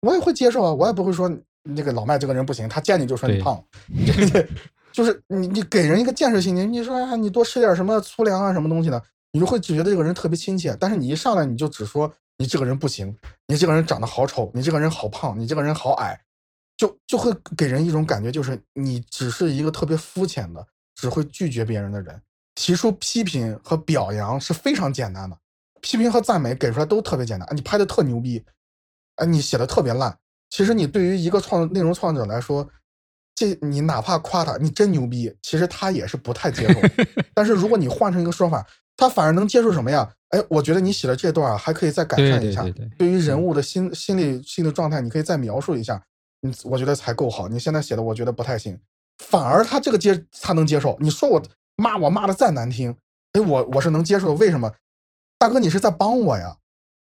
[0.00, 1.30] 我也会接受啊，我也不会说
[1.62, 3.64] 那个老麦这个人不行，他见你就说你对胖，
[4.06, 4.48] 这个
[4.92, 10.76] 就是你你给人一个建设性，你你说啊，你多吃点什么粗粮啊什么东西的，你就会觉得这个人特别亲切。
[10.80, 13.14] 但是你一上来你就只说你这个人不行，
[13.46, 16.18] 你这个人长得好丑，你这个人好胖，你这个人好矮，
[16.76, 22.20] 就就会给人一种感觉，就是你只是一个特别肤浅的，只会拒绝别人的人。
[22.56, 25.36] 提出批评和表扬是非常简单的，
[25.80, 27.48] 批评和赞美给出来都特别简单。
[27.54, 28.42] 你拍的特牛逼，
[29.20, 30.16] 哎，你写的特别烂。
[30.48, 32.68] 其实你对于一个创内容创作者来说，
[33.34, 36.80] 这你哪怕夸他，你真牛逼，其实他也是不太接受。
[37.34, 38.66] 但是如果你换成一个说法，
[38.96, 40.10] 他反而能接受什么呀？
[40.30, 42.62] 哎，我觉得你写的这段啊，还可以再改善一下。
[42.62, 46.02] 对对对对对于人物的心心理心理状态，你可以再描述一下。
[46.40, 47.48] 你我觉得才够好。
[47.48, 48.78] 你现在写的我觉得不太行，
[49.18, 50.96] 反而他这个接他能接受。
[51.00, 51.42] 你说我。
[51.76, 52.94] 骂我骂的再难听，
[53.32, 54.34] 哎，我我是能接受的。
[54.34, 54.70] 为什么？
[55.38, 56.58] 大哥，你是在帮我呀，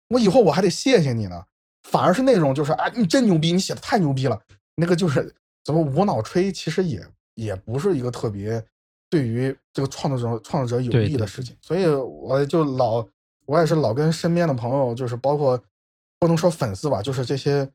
[0.07, 1.43] 我以后我还得谢谢你呢。
[1.83, 4.39] 反而是那种就是，哎，你真牛逼，你写的太牛逼了。
[4.75, 7.05] 那个就是怎么无脑吹，其实也
[7.35, 8.63] 也不是一个特别
[9.09, 11.55] 对于这个创作者创作者有益的事情。
[11.61, 13.05] 所以我就老，
[13.45, 15.61] 我也是老跟身边的朋友，就是包括
[16.19, 17.67] 不能说粉丝吧，就是这些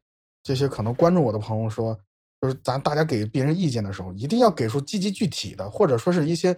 [0.43, 1.99] 这些可能关注我的朋友说，
[2.41, 6.57] 就是咱大家给别人意见的时候，一定要给出积极具体的，或者说是一些。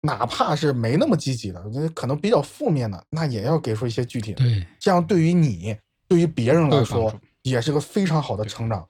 [0.00, 1.60] 哪怕是没那么积极的，
[1.92, 4.44] 可能比较负面的，那也要给出一些具体的。
[4.44, 5.76] 对，这样对于你，
[6.08, 8.86] 对于别人来说，也是个非常好的成长。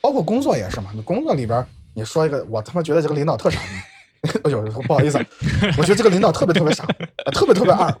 [0.00, 5.18] 包括工作也是嘛，你工作里边你说一个，我他妈觉得这个领导特傻逼， 哎呦，不好意思，
[5.76, 6.86] 我觉得这个领导特别特别傻，
[7.32, 7.94] 特别特别二。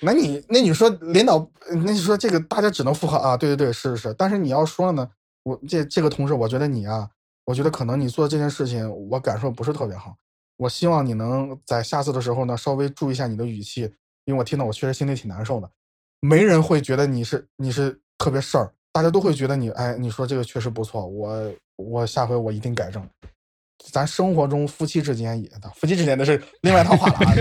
[0.00, 4.14] 那你那你说领导，那你说这个大家只能附和啊，对对对，是是是。
[4.18, 5.08] 但是你要说了呢，
[5.44, 7.08] 我这这个同事，我觉得你啊，
[7.44, 10.14] 我觉得可能你做这件事情，我感受不是特别好。
[10.58, 13.82] 我希望你能在下次的时候呢，稍微注意一下你的语气，
[14.24, 15.70] 因为我听到我确实心里挺难受的。
[16.20, 23.06] 没人会觉得你是你是特别事儿，大家都会觉得你哎，你说这个确实不错，我我下回我一定改正。
[23.92, 27.34] 咱生活中夫妻之间也，夫妻之间的是另外一套话了啊，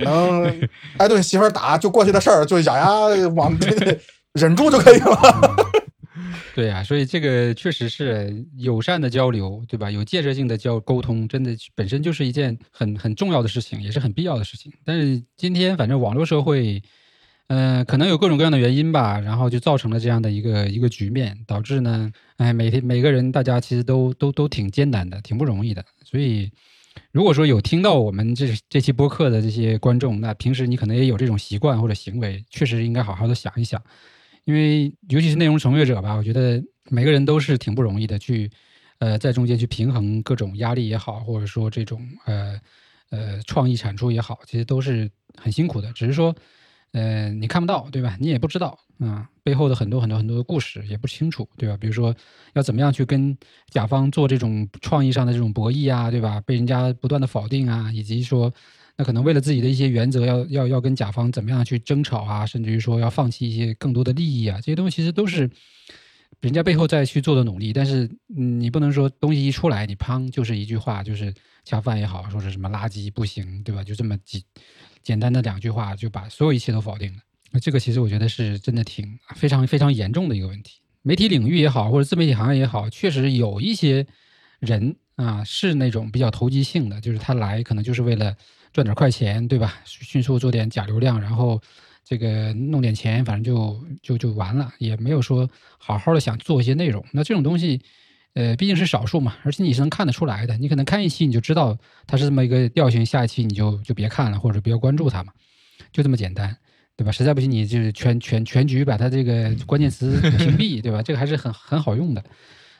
[0.00, 0.68] 能 能
[0.98, 3.56] 挨顿媳妇打就过去的事儿，就咬牙往
[4.32, 5.16] 忍住就可以了。
[6.56, 9.90] 对呀，所以这个确实是友善的交流，对吧？
[9.90, 14.72] 有建设性的交沟通，真的本身就是一件很很重要的事情，也是很必要的事情。
[14.84, 16.82] 但是今天反正网络社会，
[17.48, 25.84] 嗯，可能有各种各样的原因吧，然后就造成了这样的一个一个局面，导致呢，哎，每天每个人大家其实都都都挺艰难的，挺不容易的。
[26.04, 26.50] 所以，
[27.12, 33.80] 如果说有听到我们这这期播客的这些观众，那平时你可能也有这种习惯或者行为，确实应该好好的想一想。
[34.46, 38.50] 因为尤其是内容从业者吧，我觉得每个人都是挺不容易的，去
[38.98, 42.58] 呃在中间去平衡各种压力也好，或者说这种呃
[43.10, 45.92] 呃创意产出也好，其实都是很辛苦的。
[45.92, 46.34] 只是说
[46.94, 48.16] 呃你看不到，对吧？
[48.18, 51.76] 你也不知道啊背后的很多很多很多的故事也不清楚，对吧？
[51.76, 52.16] 比如说
[52.54, 53.36] 要怎么样去跟
[53.68, 56.40] 甲方做这种创意上的这种博弈啊，对吧？
[56.46, 58.50] 被人家不断的否定啊，以及说。
[58.96, 65.50] 那可能为了自己的一些原则，要要要跟甲方怎么样去争吵啊，甚至于说要放弃一些更多的利益啊，这些东西其实都是
[66.40, 67.72] 人家背后再去做的努力。
[67.72, 71.34] 但是你不能说东西一出来，你砰就是一句话，就是
[71.64, 73.82] 恰饭也好，说是什么垃圾不行，对吧？
[73.82, 74.44] 就这么几
[75.04, 77.18] 简单的两句话，就把所有一切都否定了。
[77.52, 80.80] 那这个其实我觉得是真的挺非常非常严重的一个问题。
[81.02, 84.04] 媒体领域也好，或者自媒体行业也好，确实有一些
[84.58, 88.34] 人啊是那种比较投机性的，就是他来可能就是为了。
[88.74, 89.72] 赚点快钱，对吧？
[89.84, 91.62] 迅速做点假流量，然后
[92.02, 95.48] 这个弄点钱，反正就就就完了，也没有说
[95.78, 97.06] 好好的想做一些内容。
[97.12, 97.80] 那这种东西，
[98.34, 100.56] 呃，毕竟是少数嘛，而且你是能看得出来的。
[100.58, 101.76] 你可能看一期你就知道
[102.06, 105.32] 它是这么一个调性，下一期你就就别看了，或者不要关注它嘛，
[105.92, 106.56] 就这么简单，
[106.96, 107.10] 对吧？
[107.10, 111.02] 实在不行，你就是全全全局把它这个关键词屏蔽，对吧？
[111.02, 112.22] 这个还是很很好用的，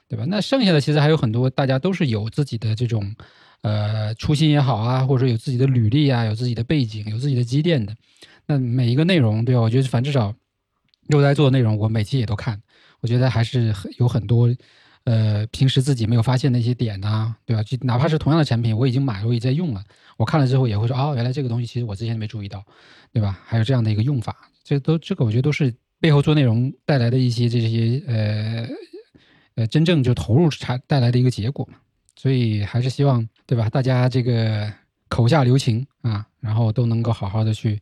[0.09, 0.25] 对吧？
[0.29, 3.15] 那剩下的其实还有很多，大家都是有自己的这种。
[3.63, 7.97] 呃，初心也好啊，或者说有自己的履历啊，有自己的背景，有自己的积淀的，
[8.45, 9.63] 那每一个内容，对吧？
[9.63, 10.35] 我觉得反正至少
[11.07, 12.61] 又在做内容，我每期也都看，
[13.01, 14.55] 我觉得还是有很多
[15.05, 17.63] 呃，平时自己没有发现的一些点呐，对吧？
[17.63, 19.85] 就哪怕是同样的产品，我已经买了，我也在用了，
[20.17, 22.65] 我看了之后也会说，哦，原来这个东西其实我之前没注意到，
[23.13, 23.39] 对吧？
[23.45, 28.69] 还有这样的一个用法，这都这个我觉得都是背后做内容带来的一些这些呃
[29.57, 31.79] 呃，真正就投入产带来的一个结果嘛。
[32.17, 33.69] 所以还是希望，对吧？
[33.69, 34.73] 大家这个
[35.09, 37.79] 口下留情啊，然后都能够好好的去，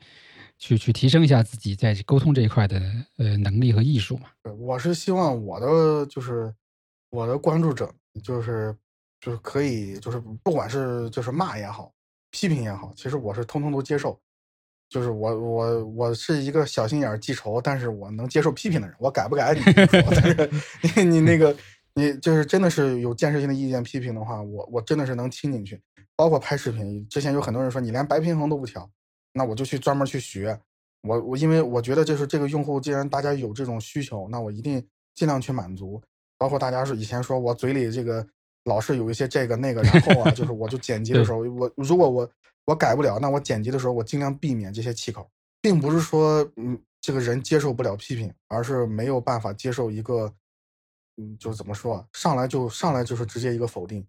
[0.59, 2.81] 去去提升一下自己在沟通这一块的
[3.19, 4.29] 呃能力和艺术嘛。
[4.59, 6.53] 我是希望我的就是
[7.13, 7.93] 我的关注者
[8.25, 8.75] 就是
[9.21, 11.93] 就是可以就是不管是就是骂也好，
[12.31, 14.19] 批评也好，其实我是通通都接受。
[14.89, 18.97] 就是我我我是一个小心眼记仇，但是我能接受批评的人。
[18.99, 19.61] 我改不改你
[20.11, 20.51] 但是
[21.03, 21.55] 你你那个。
[21.95, 25.79] 你就是真的是有建设性的意见批评的话，我我真的是能听进去。
[26.17, 28.91] 包括拍视频，之前有很多人说你连白平衡都不调，
[29.35, 30.59] 那我就去专门去学。
[31.03, 34.83] 我我因为我觉得就是这个用户，既然大家有这种需求，那我一定
[35.15, 36.03] 尽量去满足。
[36.43, 38.27] 包括大家是以前说我嘴里这个
[38.65, 42.29] 老是有一些这个那个，然后啊，就是我就剪辑的时候，我如果我
[42.65, 45.31] 我改不了，那我剪辑的时候我尽量避免这些气口，
[45.61, 50.35] 并不是说嗯这个人接受不了批评，而是没有办法接受一个。
[51.19, 54.03] 嗯，就是怎么说，上来就上来就是直接一个否定。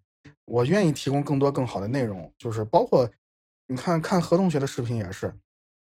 [0.46, 3.06] 我愿意提供更多更好的内容，就是包括
[3.68, 5.30] 你看看何同学的视频也是，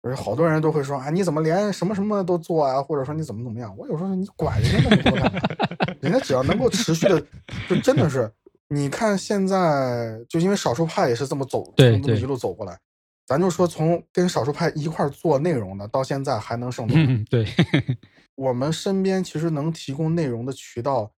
[0.03, 2.83] 就是好多人都会说啊，你怎么连什么什么都做啊？
[2.83, 3.73] 或者说你怎么怎么样？
[3.77, 5.39] 我有时候你管人家那么多干嘛？
[6.01, 7.21] 人家只要能够持续的，
[7.69, 8.31] 就真的是，
[8.69, 12.77] 你看现在就因为少数派也是这么走，对这么一路走过来，
[13.25, 17.45] 咱就说从跟少数派一块做内容的，到现在还能胜存，对。
[18.35, 21.11] 我们身边其实能提供内容的渠道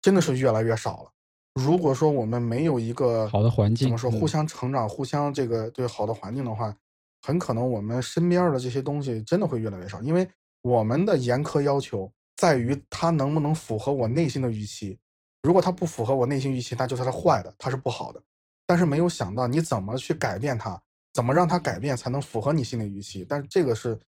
[0.00, 1.10] 真的是越来越少了。
[1.54, 6.74] 如果说我们没有一个好的环境，怎么说互相成长、互相这个对好的环境的话，
[7.20, 10.00] 很可能我们身边的这些东西真的会越来越少。
[10.00, 10.26] 因为
[10.62, 14.98] 我们的严苛要求在于它能不能符合我内心的预期。
[15.42, 18.22] 如果它不符合我内心预期，那就是它坏的，它是不好的。
[18.66, 20.80] 但是没有想到你怎么去改变它，
[21.12, 23.26] 怎么让它改变才能符合你心里预期。
[23.28, 23.98] 但是这个是。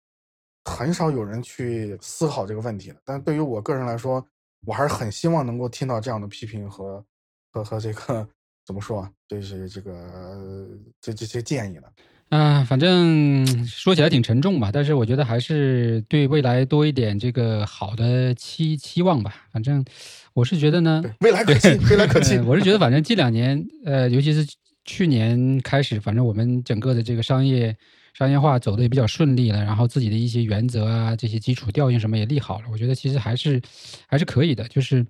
[0.66, 4.24] 很少有人去思考这个问题的，但对于我个人来说，
[4.66, 7.02] 我还是很希望能够听到这样的批评和
[7.50, 8.28] 和和这个
[8.66, 9.10] 怎么说啊？
[9.26, 10.68] 这是这个
[11.00, 11.90] 这这些建议的。
[12.30, 19.34] 啊，反正说起来挺沉重吧，但是我觉得还是对未来多一点这个好的期期望吧。
[19.52, 19.84] 反正
[20.32, 22.38] 我是觉得呢，未来可期， 未来可期。
[22.38, 24.46] 我是觉得，反正近两年，呃，尤其是
[24.84, 27.76] 去年开始，反正我们整个的这个商业。
[28.12, 33.62] 商业化走的也比较顺利了，然后自己的一些原则啊，这些基础调性什么也立好了，我觉得其实还是
[34.08, 34.66] 还是可以的。
[34.66, 35.06] 就是，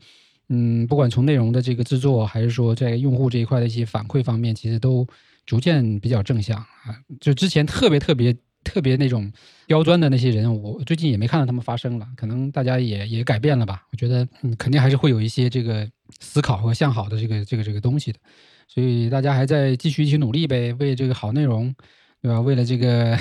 [0.51, 5.05] 嗯，不管从内容的这个制作，还是说在用户这一块的一些反馈方面，其实都
[5.51, 6.94] 逐渐比较正向啊。
[7.20, 8.32] 就之前特别特别
[8.62, 9.32] 特别那种
[9.66, 12.06] 刁钻的那些人，我最近也没看到他们发声了。
[12.16, 13.82] 可能大家也也改变了吧？
[13.90, 15.90] 我觉得嗯，肯定还是会有一些这个
[16.20, 18.20] 思考和向好的这个这个这个东西的。
[18.68, 21.74] 所以大家还在继续一起努力呗，为这个好内容，
[22.22, 22.40] 对吧？
[22.40, 23.16] 为了这个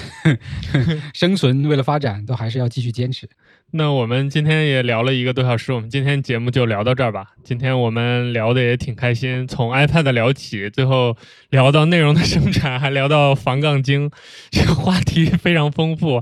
[1.13, 3.29] 生存，为了发展，都还是要继续坚持。
[3.71, 7.27] 那我们今天也聊了一个多小时，我们今天节目就聊到这儿吧。
[7.43, 11.15] 今天我们聊的也挺开心，从 iPad 聊起，最后
[11.49, 14.09] 聊到内容的生产，还聊到防杠精，
[14.49, 16.21] 这个话题非常丰富。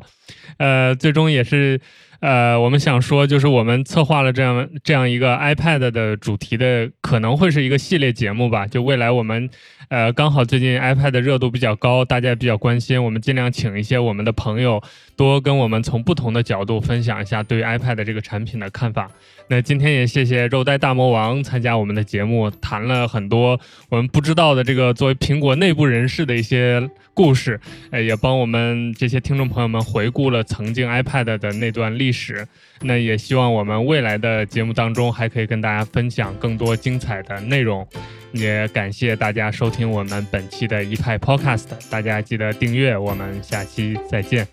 [0.57, 1.81] 呃，最终也是。
[2.19, 8.65] 呃，我们想说，就是我们策划了这样这样一个 iPad 的主题的，可能会是一个系列节目吧。
[8.65, 9.49] 就未来我们，
[9.89, 14.81] 呃，刚好最近 iPad 的热度比较高，大家比较关心，我们尽量请一些我们的朋友，
[15.15, 19.09] 多跟我们从不同的角度分享一下对 iPad 这个产品的看法。
[19.49, 32.47] 那今天也谢谢肉带大魔王参加我们的节目，谈了很多我们不知道的这个作为苹果内部人士的一些故事，呃，也帮我们这些听众朋友们回顾了曾经 iPad 的那段历史。
[32.81, 37.85] 那也希望我们未来的节目当中还可以跟大家分享更多精彩的内容。
[38.33, 44.47] 也感谢大家收听我们本期的一派 Podcast，大家记得订阅，我们下期再见，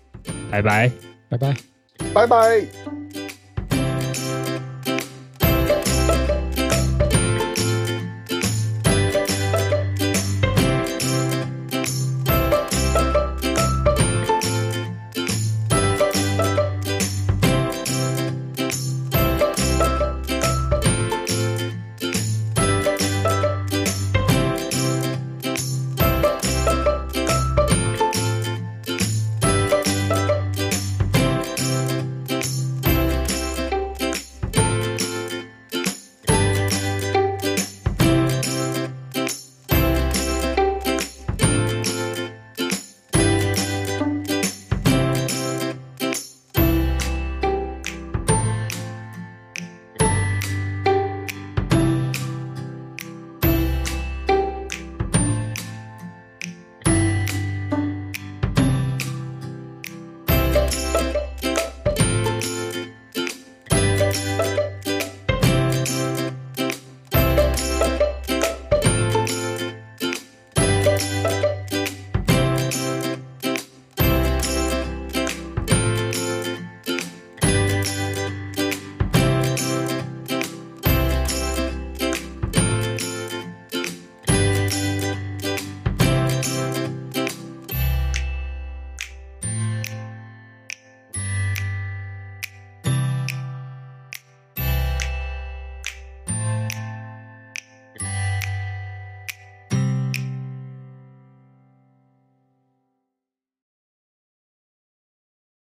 [0.49, 0.89] 拜拜，
[1.29, 1.55] 拜拜，
[2.11, 2.94] 拜拜。